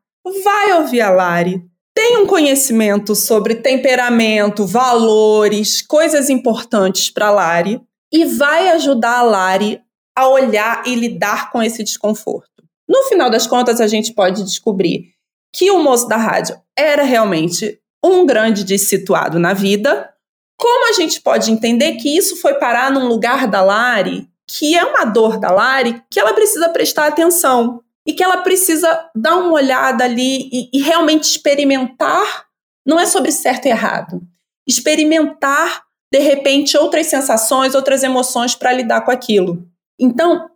vai 0.43 0.73
ouvir 0.73 1.01
a 1.01 1.11
Lari, 1.11 1.61
tem 1.95 2.17
um 2.17 2.25
conhecimento 2.25 3.15
sobre 3.15 3.55
temperamento, 3.55 4.65
valores, 4.65 5.81
coisas 5.81 6.29
importantes 6.29 7.09
para 7.09 7.31
Lari 7.31 7.81
e 8.11 8.25
vai 8.25 8.69
ajudar 8.69 9.19
a 9.19 9.23
Lari 9.23 9.81
a 10.15 10.27
olhar 10.27 10.83
e 10.85 10.95
lidar 10.95 11.51
com 11.51 11.61
esse 11.61 11.83
desconforto. 11.83 12.49
No 12.87 13.03
final 13.03 13.29
das 13.29 13.47
contas, 13.47 13.79
a 13.79 13.87
gente 13.87 14.13
pode 14.13 14.43
descobrir 14.43 15.13
que 15.53 15.71
o 15.71 15.79
moço 15.79 16.07
da 16.07 16.17
rádio 16.17 16.59
era 16.77 17.03
realmente 17.03 17.79
um 18.03 18.25
grande 18.25 18.63
dissituado 18.63 19.39
na 19.39 19.53
vida. 19.53 20.11
Como 20.59 20.89
a 20.89 20.93
gente 20.93 21.21
pode 21.21 21.51
entender 21.51 21.93
que 21.93 22.15
isso 22.15 22.35
foi 22.37 22.55
parar 22.55 22.91
num 22.91 23.07
lugar 23.07 23.47
da 23.47 23.61
Lari, 23.61 24.27
que 24.47 24.75
é 24.75 24.83
uma 24.83 25.05
dor 25.05 25.39
da 25.39 25.51
Lari, 25.51 26.03
que 26.09 26.19
ela 26.19 26.33
precisa 26.33 26.69
prestar 26.69 27.07
atenção 27.07 27.82
e 28.05 28.13
que 28.13 28.23
ela 28.23 28.37
precisa 28.37 29.09
dar 29.15 29.37
uma 29.37 29.53
olhada 29.53 30.03
ali 30.03 30.49
e, 30.51 30.69
e 30.73 30.81
realmente 30.81 31.23
experimentar. 31.23 32.45
Não 32.85 32.99
é 32.99 33.05
sobre 33.05 33.31
certo 33.31 33.65
e 33.65 33.69
errado. 33.69 34.21
Experimentar, 34.67 35.83
de 36.11 36.19
repente, 36.19 36.77
outras 36.77 37.07
sensações, 37.07 37.75
outras 37.75 38.03
emoções 38.03 38.55
para 38.55 38.73
lidar 38.73 39.01
com 39.01 39.11
aquilo. 39.11 39.65
Então, 39.99 40.49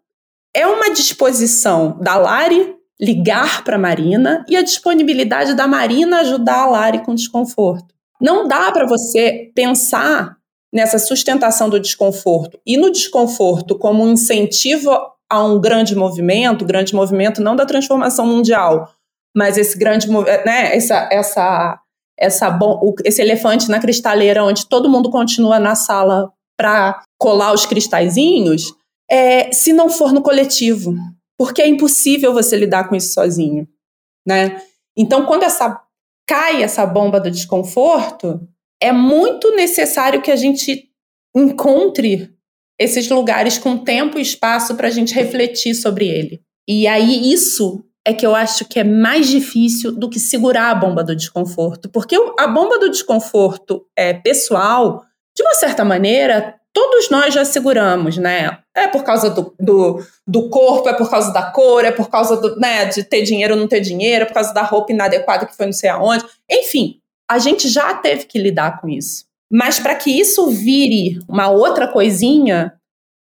é 0.54 0.68
uma 0.68 0.90
disposição 0.92 1.98
da 2.02 2.18
Lari 2.18 2.76
ligar 3.00 3.64
para 3.64 3.76
a 3.76 3.80
Marina 3.80 4.44
e 4.50 4.58
a 4.58 4.64
disponibilidade 4.64 5.54
da 5.54 5.68
Marina 5.68 6.22
ajudar 6.22 6.64
a 6.64 6.66
Lari 6.68 7.04
com 7.04 7.14
desconforto. 7.14 7.94
Não 8.20 8.48
dá 8.48 8.72
para 8.72 8.88
você 8.88 9.52
pensar 9.54 10.38
nessa 10.74 10.98
sustentação 11.00 11.70
do 11.70 11.80
desconforto 11.80 12.60
e 12.66 12.76
no 12.76 12.92
desconforto 12.92 13.78
como 13.78 14.04
um 14.04 14.14
incentivo 14.14 14.92
a 15.30 15.44
um 15.44 15.60
grande 15.60 15.96
movimento, 15.96 16.66
grande 16.66 16.96
movimento 16.96 17.42
não 17.42 17.56
da 17.56 17.66
transformação 17.66 18.26
mundial, 18.26 18.92
mas 19.36 19.58
esse 19.58 19.78
grande, 19.78 20.10
mo- 20.10 20.24
né, 20.24 20.76
essa, 20.76 21.08
essa, 21.12 21.80
essa, 22.18 22.50
bom- 22.50 22.94
esse 23.04 23.22
elefante 23.22 23.70
na 23.70 23.80
cristaleira 23.80 24.44
onde 24.44 24.68
todo 24.68 24.90
mundo 24.90 25.10
continua 25.10 25.60
na 25.60 25.76
sala 25.76 26.32
para 26.58 27.04
colar 27.20 27.54
os 27.54 27.66
cristalzinhos, 27.66 28.74
é, 29.10 29.52
se 29.52 29.72
não 29.74 29.90
for 29.90 30.12
no 30.12 30.22
coletivo, 30.22 30.94
porque 31.38 31.62
é 31.62 31.68
impossível 31.68 32.34
você 32.34 32.58
lidar 32.58 32.90
com 32.90 32.96
isso 32.96 33.14
sozinho, 33.14 33.68
né? 34.28 34.62
Então, 34.98 35.26
quando 35.26 35.44
essa 35.44 35.80
cai 36.28 36.64
essa 36.64 36.86
bomba 36.86 37.20
do 37.22 37.30
desconforto, 37.32 38.40
é 38.82 38.92
muito 38.92 39.56
necessário 39.56 40.22
que 40.22 40.32
a 40.32 40.36
gente 40.36 40.90
encontre 41.36 42.36
esses 42.80 43.10
lugares 43.10 43.58
com 43.58 43.78
tempo 43.78 44.18
e 44.18 44.22
espaço 44.22 44.76
para 44.76 44.88
a 44.88 44.92
gente 44.92 45.14
refletir 45.14 45.74
sobre 45.74 46.08
ele. 46.08 46.42
E 46.68 46.88
aí 46.88 47.32
isso 47.32 47.84
é 48.06 48.14
que 48.14 48.26
eu 48.26 48.34
acho 48.34 48.66
que 48.66 48.80
é 48.80 48.84
mais 48.84 49.28
difícil 49.28 49.92
do 49.92 50.10
que 50.10 50.20
segurar 50.20 50.72
a 50.72 50.76
bomba 50.76 51.04
do 51.04 51.16
desconforto, 51.16 51.90
porque 51.90 52.16
a 52.40 52.48
bomba 52.48 52.80
do 52.80 52.90
desconforto 52.90 53.86
é 53.98 54.14
pessoal, 54.14 55.04
de 55.36 55.44
uma 55.44 55.54
certa 55.54 55.84
maneira, 55.84 56.56
todos 56.74 57.10
nós 57.10 57.34
já 57.34 57.44
seguramos, 57.44 58.18
né? 58.18 58.60
É 58.76 58.88
por 58.88 59.04
causa 59.04 59.30
do, 59.30 59.54
do, 59.60 60.00
do 60.26 60.50
corpo, 60.50 60.88
é 60.88 60.94
por 60.94 61.10
causa 61.10 61.34
da 61.34 61.52
cor, 61.52 61.84
é 61.84 61.92
por 61.92 62.10
causa 62.10 62.38
do, 62.38 62.56
né, 62.58 62.86
de 62.86 63.04
ter 63.04 63.24
dinheiro 63.24 63.56
ou 63.56 63.60
não 63.60 63.68
ter 63.68 63.82
dinheiro, 63.82 64.24
é 64.24 64.26
por 64.26 64.36
causa 64.36 64.54
da 64.54 64.62
roupa 64.62 64.94
inadequada 64.94 65.46
que 65.46 65.56
foi 65.56 65.66
não 65.66 65.74
sei 65.74 65.90
aonde. 65.90 66.24
Enfim, 66.50 67.02
a 67.30 67.40
gente 67.40 67.68
já 67.68 67.94
teve 67.96 68.26
que 68.26 68.40
lidar 68.40 68.80
com 68.80 68.88
isso. 68.88 69.26
Mas 69.52 69.80
para 69.80 69.96
que 69.96 70.12
isso 70.12 70.50
vire 70.50 71.20
uma 71.28 71.50
outra 71.50 71.88
coisinha, 71.88 72.74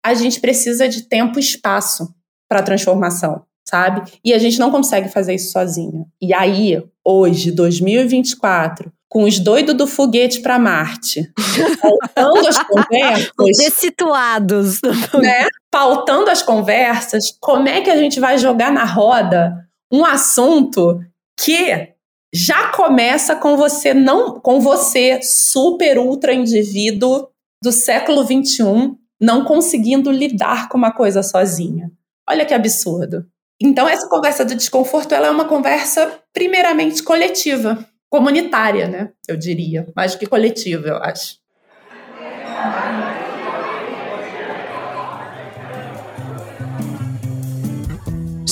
a 0.05 0.15
gente 0.15 0.41
precisa 0.41 0.89
de 0.89 1.03
tempo 1.03 1.39
e 1.39 1.41
espaço 1.41 2.15
para 2.49 2.61
a 2.61 2.65
transformação, 2.65 3.43
sabe? 3.67 4.11
E 4.25 4.33
a 4.33 4.39
gente 4.39 4.59
não 4.59 4.71
consegue 4.71 5.09
fazer 5.09 5.35
isso 5.35 5.53
sozinha. 5.53 6.05
E 6.21 6.35
aí, 6.35 6.83
hoje, 7.05 7.53
2024, 7.53 8.93
com 9.09 9.25
os 9.25 9.39
doidos 9.39 9.75
do 9.75 9.87
foguete 9.87 10.41
para 10.41 10.59
Marte, 10.59 11.33
faltando 11.81 12.47
as 12.47 12.63
conversas, 12.63 13.57
dessituados. 13.57 14.81
né? 15.15 15.47
Pautando 15.71 16.31
as 16.31 16.43
conversas, 16.43 17.37
como 17.41 17.69
é 17.69 17.81
que 17.81 17.91
a 17.91 17.97
gente 17.97 18.21
vai 18.21 18.39
jogar 18.39 18.73
na 18.73 18.85
roda 18.85 19.67
um 19.93 20.05
assunto 20.05 21.01
que 21.39 21.90
já 22.33 22.69
começa 22.69 23.35
com 23.35 23.57
você 23.57 23.93
não, 23.93 24.41
com 24.41 24.61
você 24.61 25.21
super 25.23 25.99
ultra 25.99 26.33
indivíduo 26.33 27.29
do 27.63 27.73
século 27.73 28.25
21 28.25 28.97
não 29.21 29.45
conseguindo 29.45 30.11
lidar 30.11 30.69
com 30.69 30.79
uma 30.79 30.93
coisa 30.93 31.23
sozinha. 31.23 31.91
Olha 32.29 32.47
que 32.47 32.55
absurdo. 32.55 33.27
Então, 33.61 33.87
essa 33.87 34.09
conversa 34.09 34.45
do 34.45 34.55
desconforto 34.55 35.13
ela 35.13 35.27
é 35.27 35.31
uma 35.31 35.45
conversa, 35.45 36.19
primeiramente, 36.33 37.03
coletiva, 37.03 37.85
comunitária, 38.09 38.89
né? 38.89 39.11
Eu 39.29 39.37
diria, 39.37 39.87
mais 39.95 40.13
do 40.13 40.19
que 40.19 40.27
coletiva, 40.27 40.89
eu 40.89 40.97
acho. 40.97 41.39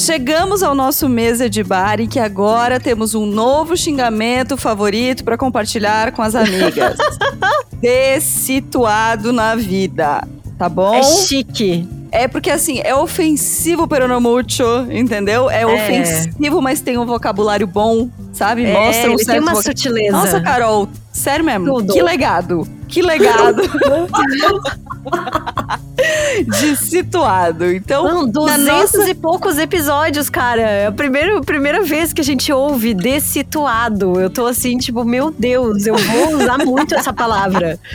Chegamos 0.09 0.63
ao 0.63 0.75
nosso 0.75 1.07
mesa 1.07 1.51
de 1.51 1.63
bar 1.63 2.01
e 2.01 2.07
que 2.07 2.19
agora 2.19 2.81
temos 2.81 3.15
um 3.15 3.27
novo 3.27 3.77
xingamento 3.77 4.57
favorito 4.57 5.23
para 5.23 5.37
compartilhar 5.37 6.13
com 6.13 6.23
as 6.23 6.35
amigas. 6.35 6.97
Dessituado 7.79 9.35
na 9.35 9.55
vida, 9.55 10.27
tá 10.57 10.67
bom? 10.67 10.95
É 10.95 11.03
chique. 11.03 11.87
É 12.11 12.27
porque 12.27 12.51
assim, 12.51 12.81
é 12.83 12.95
ofensivo 12.95 13.87
pero 13.87 14.09
no 14.09 14.19
mucho, 14.19 14.65
entendeu? 14.91 15.51
É, 15.51 15.61
é, 15.61 15.67
ofensivo, 15.67 16.63
mas 16.63 16.81
tem 16.81 16.97
um 16.97 17.05
vocabulário 17.05 17.67
bom, 17.67 18.09
sabe? 18.33 18.65
É, 18.65 18.73
Mostra 18.73 19.11
um 19.11 19.19
certo 19.19 19.31
tem 19.31 19.41
uma 19.41 19.53
voc... 19.53 19.63
sutileza. 19.63 20.13
Nossa, 20.13 20.41
Carol, 20.41 20.89
sério 21.13 21.45
mesmo. 21.45 21.67
Tudo. 21.67 21.93
Que 21.93 22.03
legado. 22.03 22.67
Que 22.89 23.03
legado. 23.03 23.61
de 26.61 26.77
situado. 26.77 27.73
Então, 27.73 28.05
Não, 28.05 28.29
200 28.29 28.67
nossa... 28.67 29.11
e 29.11 29.15
poucos 29.15 29.59
episódios, 29.59 30.31
cara. 30.31 30.63
É 30.63 30.87
a 30.87 30.93
primeira, 30.93 31.41
primeira 31.41 31.83
vez 31.83 32.13
que 32.13 32.21
a 32.21 32.25
gente 32.25 32.53
ouve 32.53 32.95
dessituado. 32.95 34.21
Eu 34.21 34.31
tô 34.31 34.47
assim, 34.47 34.79
tipo, 34.79 35.05
meu 35.05 35.31
Deus, 35.31 35.87
eu 35.87 35.97
vou 35.97 36.37
usar 36.37 36.59
muito 36.59 36.95
essa 36.95 37.13
palavra. 37.13 37.79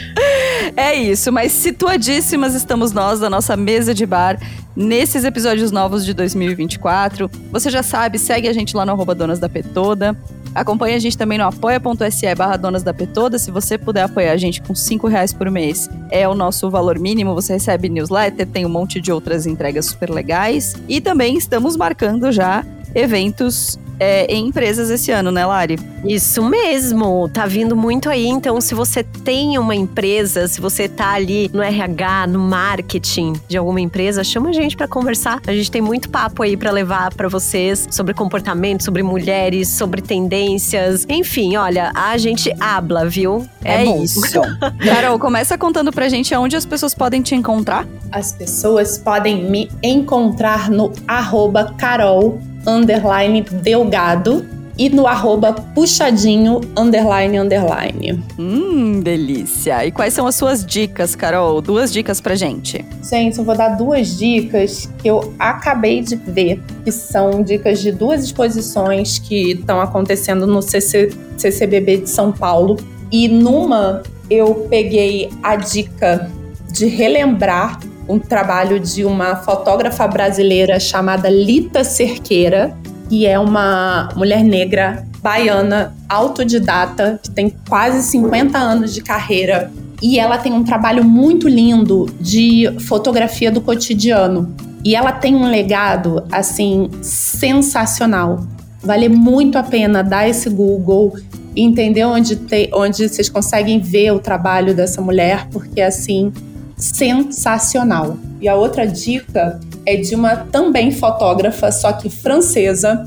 É 0.77 0.95
isso, 0.95 1.31
mas 1.31 1.51
situadíssimas 1.51 2.55
estamos 2.55 2.93
nós 2.93 3.19
da 3.19 3.29
nossa 3.29 3.55
mesa 3.57 3.93
de 3.93 4.05
bar 4.05 4.39
nesses 4.75 5.23
episódios 5.23 5.71
novos 5.71 6.05
de 6.05 6.13
2024. 6.13 7.29
Você 7.51 7.69
já 7.69 7.83
sabe, 7.83 8.17
segue 8.17 8.47
a 8.47 8.53
gente 8.53 8.75
lá 8.75 8.85
no 8.85 8.93
arroba 8.93 9.13
Donas 9.13 9.39
da 9.39 9.49
Petoda. 9.49 10.17
Acompanhe 10.55 10.95
a 10.95 10.99
gente 10.99 11.17
também 11.17 11.37
no 11.37 11.45
apoia.se 11.45 12.35
barra 12.35 12.57
Donas 12.57 12.83
da 12.83 12.93
Petoda. 12.93 13.39
Se 13.39 13.49
você 13.49 13.77
puder 13.77 14.03
apoiar 14.03 14.31
a 14.31 14.37
gente 14.37 14.61
com 14.61 14.75
5 14.75 15.07
reais 15.07 15.33
por 15.33 15.49
mês, 15.49 15.89
é 16.11 16.27
o 16.27 16.35
nosso 16.35 16.69
valor 16.69 16.99
mínimo. 16.99 17.33
Você 17.33 17.53
recebe 17.53 17.89
newsletter, 17.89 18.47
tem 18.47 18.65
um 18.65 18.69
monte 18.69 19.01
de 19.01 19.11
outras 19.11 19.45
entregas 19.45 19.87
super 19.87 20.09
legais. 20.09 20.75
E 20.87 21.01
também 21.01 21.37
estamos 21.37 21.75
marcando 21.75 22.31
já 22.31 22.63
eventos 22.95 23.79
é, 23.99 24.25
em 24.25 24.47
empresas 24.47 24.89
esse 24.89 25.11
ano, 25.11 25.31
né, 25.31 25.45
Lari? 25.45 25.79
Isso 26.03 26.43
mesmo, 26.43 27.29
tá 27.29 27.45
vindo 27.45 27.75
muito 27.75 28.09
aí. 28.09 28.27
Então, 28.27 28.59
se 28.59 28.75
você 28.75 29.03
tem 29.03 29.57
uma 29.57 29.73
empresa, 29.73 30.47
se 30.47 30.59
você 30.59 30.89
tá 30.89 31.13
ali 31.13 31.49
no 31.53 31.61
RH, 31.61 32.27
no 32.27 32.39
marketing 32.39 33.33
de 33.47 33.57
alguma 33.57 33.79
empresa, 33.79 34.23
chama 34.23 34.49
a 34.49 34.53
gente 34.53 34.75
para 34.75 34.87
conversar. 34.87 35.41
A 35.47 35.53
gente 35.53 35.71
tem 35.71 35.81
muito 35.81 36.09
papo 36.09 36.43
aí 36.43 36.57
para 36.57 36.71
levar 36.71 37.13
para 37.13 37.29
vocês 37.29 37.87
sobre 37.89 38.13
comportamento, 38.13 38.83
sobre 38.83 39.01
mulheres, 39.01 39.69
sobre 39.69 40.01
tendências. 40.01 41.05
Enfim, 41.07 41.55
olha, 41.55 41.91
a 41.95 42.17
gente 42.17 42.53
habla, 42.59 43.05
viu? 43.05 43.47
É, 43.63 43.85
é 43.85 43.97
isso. 43.97 44.41
Carol, 44.83 45.17
começa 45.17 45.57
contando 45.57 45.91
pra 45.93 46.09
gente 46.09 46.35
aonde 46.35 46.57
as 46.57 46.65
pessoas 46.65 46.93
podem 46.93 47.21
te 47.21 47.33
encontrar. 47.35 47.87
As 48.11 48.33
pessoas 48.33 48.97
podem 48.97 49.49
me 49.49 49.71
encontrar 49.81 50.69
no 50.69 50.91
arroba 51.07 51.73
Carol 51.77 52.41
underline 52.65 53.41
Delgado 53.41 54.45
e 54.77 54.89
no 54.89 55.05
arroba 55.05 55.53
puxadinho 55.53 56.61
underline 56.75 57.37
underline. 57.37 58.23
Hum, 58.39 59.01
delícia. 59.01 59.85
E 59.85 59.91
quais 59.91 60.13
são 60.13 60.25
as 60.25 60.35
suas 60.35 60.65
dicas, 60.65 61.15
Carol? 61.15 61.61
Duas 61.61 61.93
dicas 61.93 62.19
pra 62.19 62.35
gente. 62.35 62.83
Gente, 63.07 63.37
eu 63.37 63.43
vou 63.43 63.55
dar 63.55 63.69
duas 63.69 64.17
dicas 64.17 64.89
que 64.97 65.07
eu 65.07 65.33
acabei 65.37 66.01
de 66.01 66.15
ver, 66.15 66.61
que 66.83 66.91
são 66.91 67.43
dicas 67.43 67.81
de 67.81 67.91
duas 67.91 68.23
exposições 68.23 69.19
que 69.19 69.51
estão 69.51 69.79
acontecendo 69.79 70.47
no 70.47 70.61
CC, 70.61 71.09
CCBB 71.37 71.97
de 71.97 72.09
São 72.09 72.31
Paulo. 72.31 72.77
E 73.11 73.27
numa 73.27 74.01
eu 74.29 74.67
peguei 74.69 75.29
a 75.43 75.55
dica 75.55 76.31
de 76.71 76.87
relembrar 76.87 77.79
um 78.07 78.19
trabalho 78.19 78.79
de 78.79 79.05
uma 79.05 79.37
fotógrafa 79.37 80.07
brasileira 80.07 80.79
chamada 80.79 81.29
Lita 81.29 81.83
Cerqueira, 81.83 82.75
que 83.09 83.25
é 83.25 83.37
uma 83.39 84.09
mulher 84.15 84.43
negra 84.43 85.05
baiana, 85.21 85.95
autodidata, 86.09 87.19
que 87.23 87.31
tem 87.31 87.53
quase 87.67 88.03
50 88.03 88.57
anos 88.57 88.93
de 88.93 89.01
carreira. 89.01 89.71
E 90.01 90.19
ela 90.19 90.37
tem 90.37 90.51
um 90.51 90.65
trabalho 90.65 91.03
muito 91.03 91.47
lindo 91.47 92.07
de 92.19 92.69
fotografia 92.81 93.49
do 93.49 93.61
cotidiano. 93.61 94.53
E 94.83 94.95
ela 94.95 95.13
tem 95.13 95.33
um 95.33 95.49
legado, 95.49 96.25
assim, 96.29 96.89
sensacional. 97.01 98.45
Vale 98.81 99.07
muito 99.07 99.57
a 99.57 99.63
pena 99.63 100.03
dar 100.03 100.27
esse 100.27 100.49
Google 100.49 101.13
e 101.55 101.61
entender 101.61 102.03
onde, 102.03 102.35
te, 102.35 102.69
onde 102.73 103.07
vocês 103.07 103.29
conseguem 103.29 103.79
ver 103.79 104.11
o 104.11 104.19
trabalho 104.19 104.73
dessa 104.75 105.01
mulher, 105.01 105.47
porque, 105.51 105.79
assim, 105.79 106.33
sensacional. 106.77 108.17
E 108.41 108.47
a 108.47 108.55
outra 108.55 108.85
dica 108.85 109.59
é 109.85 109.95
de 109.95 110.15
uma 110.15 110.35
também 110.35 110.91
fotógrafa, 110.91 111.71
só 111.71 111.93
que 111.93 112.09
francesa, 112.09 113.05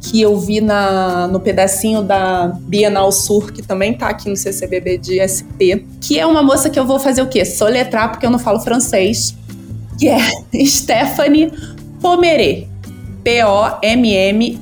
que 0.00 0.20
eu 0.20 0.38
vi 0.38 0.60
na, 0.60 1.26
no 1.26 1.40
pedacinho 1.40 2.02
da 2.02 2.52
Bienal 2.60 3.10
Sur, 3.10 3.52
que 3.52 3.62
também 3.62 3.94
tá 3.94 4.08
aqui 4.08 4.28
no 4.28 4.36
CCBB 4.36 4.98
de 4.98 5.18
SP, 5.18 5.84
que 6.00 6.18
é 6.18 6.24
uma 6.24 6.42
moça 6.42 6.70
que 6.70 6.78
eu 6.78 6.86
vou 6.86 6.98
fazer 6.98 7.22
o 7.22 7.26
quê? 7.28 7.44
Soletrar, 7.44 8.10
porque 8.10 8.24
eu 8.24 8.30
não 8.30 8.38
falo 8.38 8.60
francês, 8.60 9.34
que 9.98 10.08
é 10.08 10.18
Stephanie 10.64 11.52
Pomeré. 12.00 12.66
P-O-M-M-E-R-E-T. 13.24 14.58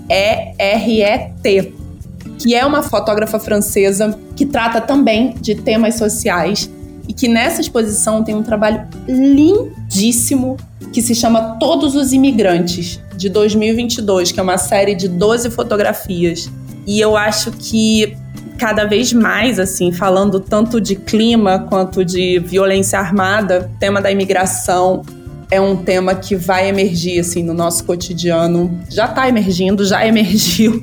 Que 2.38 2.54
é 2.54 2.66
uma 2.66 2.82
fotógrafa 2.82 3.38
francesa 3.38 4.18
que 4.34 4.44
trata 4.44 4.80
também 4.80 5.34
de 5.40 5.54
temas 5.54 5.94
sociais 5.94 6.70
e 7.08 7.12
que 7.12 7.28
nessa 7.28 7.60
exposição 7.60 8.22
tem 8.22 8.34
um 8.34 8.42
trabalho 8.42 8.86
lindíssimo 9.08 10.56
que 10.92 11.02
se 11.02 11.14
chama 11.14 11.56
Todos 11.58 11.94
os 11.94 12.12
Imigrantes, 12.12 13.00
de 13.16 13.28
2022, 13.28 14.32
que 14.32 14.40
é 14.40 14.42
uma 14.42 14.58
série 14.58 14.94
de 14.94 15.08
12 15.08 15.50
fotografias. 15.50 16.50
E 16.86 17.00
eu 17.00 17.16
acho 17.16 17.50
que 17.50 18.16
cada 18.58 18.84
vez 18.84 19.12
mais, 19.12 19.58
assim, 19.58 19.92
falando 19.92 20.40
tanto 20.40 20.80
de 20.80 20.96
clima 20.96 21.58
quanto 21.68 22.04
de 22.04 22.38
violência 22.38 22.98
armada, 22.98 23.70
o 23.74 23.78
tema 23.78 24.00
da 24.00 24.10
imigração 24.10 25.02
é 25.50 25.60
um 25.60 25.76
tema 25.76 26.14
que 26.14 26.34
vai 26.34 26.68
emergir 26.68 27.20
assim 27.20 27.42
no 27.42 27.54
nosso 27.54 27.84
cotidiano. 27.84 28.80
Já 28.90 29.04
está 29.06 29.28
emergindo, 29.28 29.84
já 29.84 30.04
emergiu 30.06 30.82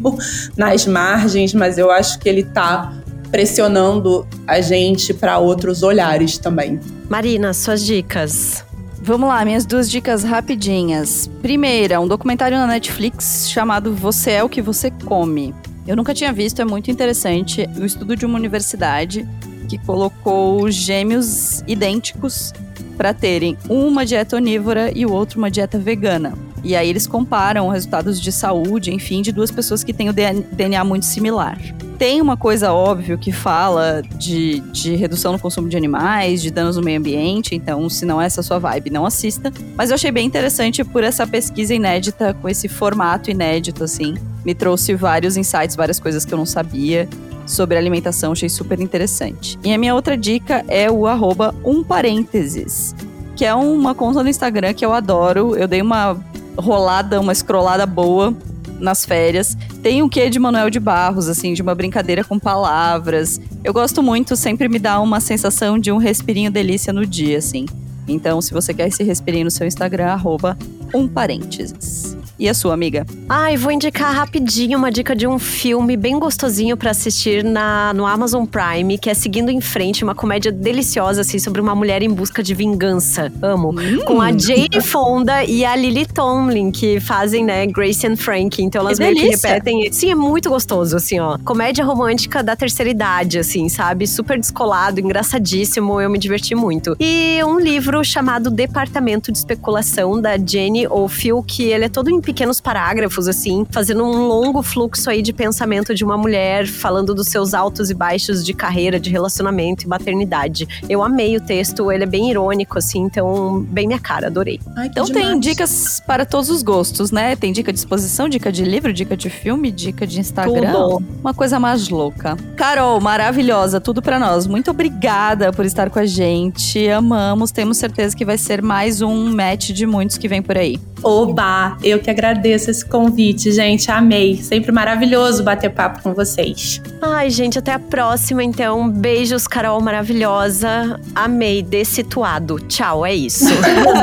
nas 0.56 0.86
margens, 0.86 1.54
mas 1.54 1.78
eu 1.78 1.92
acho 1.92 2.20
que 2.20 2.30
ele 2.30 2.42
está 2.42 2.94
pressionando 3.34 4.28
a 4.46 4.62
gente 4.62 5.12
para 5.12 5.40
outros 5.40 5.82
olhares 5.82 6.38
também. 6.38 6.80
Marina, 7.10 7.52
suas 7.52 7.84
dicas. 7.84 8.64
Vamos 9.02 9.28
lá, 9.28 9.44
minhas 9.44 9.66
duas 9.66 9.90
dicas 9.90 10.24
rapidinhas. 10.24 11.28
Primeira, 11.42 12.00
um 12.00 12.08
documentário 12.08 12.56
na 12.60 12.68
Netflix 12.68 13.50
chamado 13.50 13.92
Você 13.96 14.34
é 14.34 14.44
o 14.44 14.48
que 14.48 14.62
você 14.62 14.92
come. 14.92 15.52
Eu 15.88 15.96
nunca 15.96 16.14
tinha 16.14 16.32
visto, 16.32 16.62
é 16.62 16.66
muito 16.66 16.92
interessante. 16.92 17.68
Um 17.76 17.84
estudo 17.84 18.16
de 18.16 18.24
uma 18.24 18.38
universidade 18.38 19.28
que 19.68 19.80
colocou 19.80 20.70
gêmeos 20.70 21.64
idênticos 21.66 22.54
para 22.96 23.16
terem 23.16 23.58
uma 23.68 24.06
dieta 24.06 24.36
onívora 24.36 24.96
e 24.96 25.08
o 25.08 25.12
outro 25.12 25.40
uma 25.40 25.50
dieta 25.50 25.80
vegana. 25.80 26.38
E 26.64 26.76
aí 26.76 26.90
eles 26.90 27.06
comparam 27.06 27.68
resultados 27.68 28.22
de 28.22 28.32
saúde, 28.32 28.94
enfim, 28.94 29.22
de 29.22 29.32
duas 29.32 29.52
pessoas 29.52 29.84
que 29.84 29.92
têm 29.92 30.10
o 30.10 30.14
DNA 30.14 30.84
muito 30.84 31.06
similar. 31.06 31.60
Tem 31.98 32.22
uma 32.22 32.38
coisa 32.38 32.72
óbvia 32.74 33.18
que 33.18 33.32
fala 33.32 34.02
de, 34.16 34.60
de 34.72 34.96
redução 34.96 35.34
no 35.34 35.40
consumo 35.40 35.68
de 35.68 35.78
animais, 35.78 36.42
de 36.42 36.50
danos 36.50 36.78
no 36.78 36.84
meio 36.84 37.00
ambiente, 37.00 37.54
então 37.54 37.88
se 37.90 38.06
não 38.06 38.22
é 38.22 38.26
essa 38.26 38.42
sua 38.42 38.60
vibe, 38.60 38.90
não 38.90 39.06
assista. 39.06 39.52
Mas 39.76 39.90
eu 39.90 39.96
achei 39.96 40.12
bem 40.12 40.26
interessante 40.26 40.84
por 40.84 41.04
essa 41.04 41.28
pesquisa 41.28 41.74
inédita, 41.74 42.34
com 42.34 42.48
esse 42.48 42.68
formato 42.68 43.30
inédito, 43.30 43.84
assim. 43.84 44.16
Me 44.44 44.56
trouxe 44.56 44.96
vários 44.96 45.38
insights, 45.38 45.76
várias 45.76 46.00
coisas 46.00 46.26
que 46.26 46.34
eu 46.34 46.38
não 46.38 46.46
sabia 46.46 47.08
sobre 47.46 47.78
alimentação, 47.78 48.32
achei 48.32 48.50
super 48.50 48.80
interessante. 48.80 49.60
E 49.64 49.74
a 49.74 49.78
minha 49.78 49.94
outra 49.94 50.18
dica 50.18 50.64
é 50.68 50.90
o 50.90 51.08
arroba 51.08 51.54
um 51.64 51.84
parênteses, 51.84 52.96
que 53.36 53.46
é 53.46 53.54
uma 53.54 53.94
conta 53.94 54.24
no 54.24 54.30
Instagram 54.30 54.74
que 54.74 54.86
eu 54.86 54.94
adoro. 54.94 55.56
Eu 55.56 55.68
dei 55.68 55.82
uma 55.82 56.18
rolada, 56.58 57.20
uma 57.20 57.34
scrollada 57.34 57.86
boa 57.86 58.36
nas 58.80 59.06
férias. 59.06 59.58
Tem 59.82 60.04
um 60.04 60.10
quê 60.10 60.30
de 60.30 60.40
Manuel 60.40 60.70
de 60.70 60.80
Barros, 60.80 61.28
assim, 61.28 61.54
de 61.54 61.62
uma 61.62 61.74
brincadeira 61.74 62.24
com 62.24 62.38
palavras. 62.38 63.40
Eu 63.64 63.74
gosto 63.74 64.04
muito, 64.04 64.36
sempre 64.36 64.68
me 64.68 64.80
dá 64.80 65.00
uma 65.00 65.20
sensação 65.20 65.80
de 65.80 65.92
um 65.92 65.98
respirinho 65.98 66.52
delícia 66.52 66.92
no 66.92 67.06
dia, 67.06 67.38
assim. 67.38 67.66
Então, 68.08 68.42
se 68.42 68.54
você 68.54 68.74
quer 68.74 68.88
esse 68.88 69.04
respirinho 69.04 69.46
no 69.46 69.52
seu 69.52 69.66
Instagram, 69.66 70.08
arroba 70.08 70.58
um 70.94 71.08
parênteses. 71.08 72.18
E 72.44 72.50
a 72.50 72.54
sua 72.54 72.74
amiga? 72.74 73.06
Ai, 73.30 73.56
vou 73.56 73.72
indicar 73.72 74.14
rapidinho 74.14 74.78
uma 74.78 74.92
dica 74.92 75.16
de 75.16 75.26
um 75.26 75.40
filme 75.40 75.96
bem 75.96 76.20
gostosinho 76.20 76.76
pra 76.76 76.92
assistir 76.92 77.42
na, 77.42 77.94
no 77.94 78.06
Amazon 78.06 78.44
Prime, 78.44 78.98
que 78.98 79.10
é 79.10 79.14
Seguindo 79.14 79.50
em 79.50 79.62
Frente, 79.62 80.04
uma 80.04 80.14
comédia 80.14 80.52
deliciosa, 80.52 81.22
assim, 81.22 81.40
sobre 81.40 81.62
uma 81.62 81.74
mulher 81.74 82.04
em 82.04 82.10
busca 82.10 82.44
de 82.44 82.54
vingança. 82.54 83.32
Amo. 83.42 83.74
Com 84.06 84.20
a 84.20 84.38
Jane 84.38 84.82
Fonda 84.82 85.46
e 85.46 85.64
a 85.64 85.74
Lily 85.74 86.06
Tomlin, 86.06 86.70
que 86.70 87.00
fazem, 87.00 87.46
né, 87.46 87.66
Grace 87.66 88.06
and 88.06 88.18
Frank. 88.18 88.62
Então 88.62 88.82
elas 88.82 88.98
Que 88.98 89.06
meio 89.06 89.16
que 89.16 89.22
delícia. 89.22 89.48
repetem. 89.48 89.90
Sim, 89.94 90.12
é 90.12 90.16
muito 90.16 90.50
gostoso, 90.50 90.98
assim, 90.98 91.22
ó. 91.22 91.38
Comédia 91.46 91.86
romântica 91.86 92.44
da 92.44 92.58
terceira 92.58 92.92
idade, 92.92 93.40
assim, 93.40 93.70
sabe? 93.70 94.06
Super 94.06 94.38
descolado, 94.38 95.00
engraçadíssimo. 95.00 96.02
Eu 96.02 96.10
me 96.10 96.20
diverti 96.20 96.56
muito. 96.56 96.94
E 97.00 97.42
um 97.46 97.58
livro 97.58 98.04
chamado 98.04 98.52
Departamento 98.52 99.32
de 99.32 99.38
Especulação, 99.38 100.20
da 100.22 100.38
Jenny 100.38 100.86
Ophil, 100.90 101.42
que 101.42 101.64
ele 101.64 101.86
é 101.86 101.90
todo 101.90 102.10
em 102.10 102.20
pequenos 102.34 102.60
parágrafos, 102.60 103.28
assim, 103.28 103.64
fazendo 103.70 104.04
um 104.04 104.28
longo 104.28 104.64
fluxo 104.64 105.08
aí 105.08 105.22
de 105.22 105.32
pensamento 105.32 105.94
de 105.94 106.04
uma 106.04 106.18
mulher, 106.18 106.66
falando 106.66 107.14
dos 107.14 107.28
seus 107.28 107.54
altos 107.54 107.92
e 107.92 107.94
baixos 107.94 108.44
de 108.44 108.56
carreira, 108.56 109.00
de 109.00 109.12
relacionamento 109.12 109.86
e 109.86 109.88
maternidade. 109.88 110.68
Eu 110.90 111.04
amei 111.04 111.38
o 111.38 111.42
texto, 111.42 111.92
ele 111.92 112.04
é 112.04 112.08
bem 112.08 112.32
irônico, 112.32 112.80
assim, 112.80 113.02
então, 113.02 113.64
bem 113.70 113.86
minha 113.86 114.00
cara, 114.00 114.28
adorei. 114.28 114.60
Ai, 114.76 114.88
Então 114.88 115.06
tem 115.06 115.24
demais. 115.24 115.42
dicas 115.42 116.02
para 116.08 116.26
todos 116.26 116.50
os 116.50 116.64
gostos, 116.64 117.12
né? 117.12 117.36
Tem 117.36 117.54
dica 117.54 117.72
de 117.72 117.78
exposição, 117.78 118.28
dica 118.28 118.52
de 118.52 118.66
livro, 118.66 118.92
dica 118.92 119.16
de 119.16 119.30
filme, 119.30 119.72
dica 119.72 120.08
de 120.08 120.20
Instagram. 120.20 120.72
Tudo. 120.72 121.04
Uma 121.22 121.36
coisa 121.36 121.60
mais 121.60 121.88
louca. 121.88 122.36
Carol, 122.56 123.00
maravilhosa, 123.00 123.80
tudo 123.80 124.02
pra 124.02 124.18
nós. 124.18 124.48
Muito 124.48 124.72
obrigada 124.72 125.54
por 125.54 125.66
estar 125.66 125.92
com 125.92 126.00
a 126.00 126.06
gente. 126.08 126.90
Amamos, 126.90 127.52
temos 127.52 127.78
certeza 127.78 128.16
que 128.16 128.26
vai 128.26 128.40
ser 128.40 128.64
mais 128.64 129.04
um 129.04 129.32
match 129.32 129.70
de 129.70 129.86
muitos 129.86 130.18
que 130.18 130.28
vem 130.28 130.42
por 130.42 130.58
aí. 130.58 130.80
Oba, 131.04 131.78
eu 131.84 132.00
que 132.00 132.10
agradeço 132.14 132.72
esse 132.72 132.86
convite, 132.86 133.52
gente. 133.52 133.92
Amei. 133.92 134.38
Sempre 134.38 134.72
maravilhoso 134.72 135.44
bater 135.44 135.70
papo 135.70 136.02
com 136.02 136.14
vocês. 136.14 136.82
Ai, 137.02 137.30
gente, 137.30 137.60
até 137.60 137.74
a 137.74 137.80
próxima, 137.80 138.44
então. 138.44 138.90
Beijos, 138.90 139.48
Carol 139.48 139.82
maravilhosa. 139.82 141.00
Amei, 141.14 141.62
dessituado. 141.62 142.60
Tchau, 142.68 143.06
é 143.06 143.14
isso. 143.14 143.54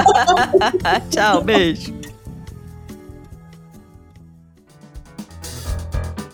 Tchau, 1.10 1.42
beijo. 1.42 1.99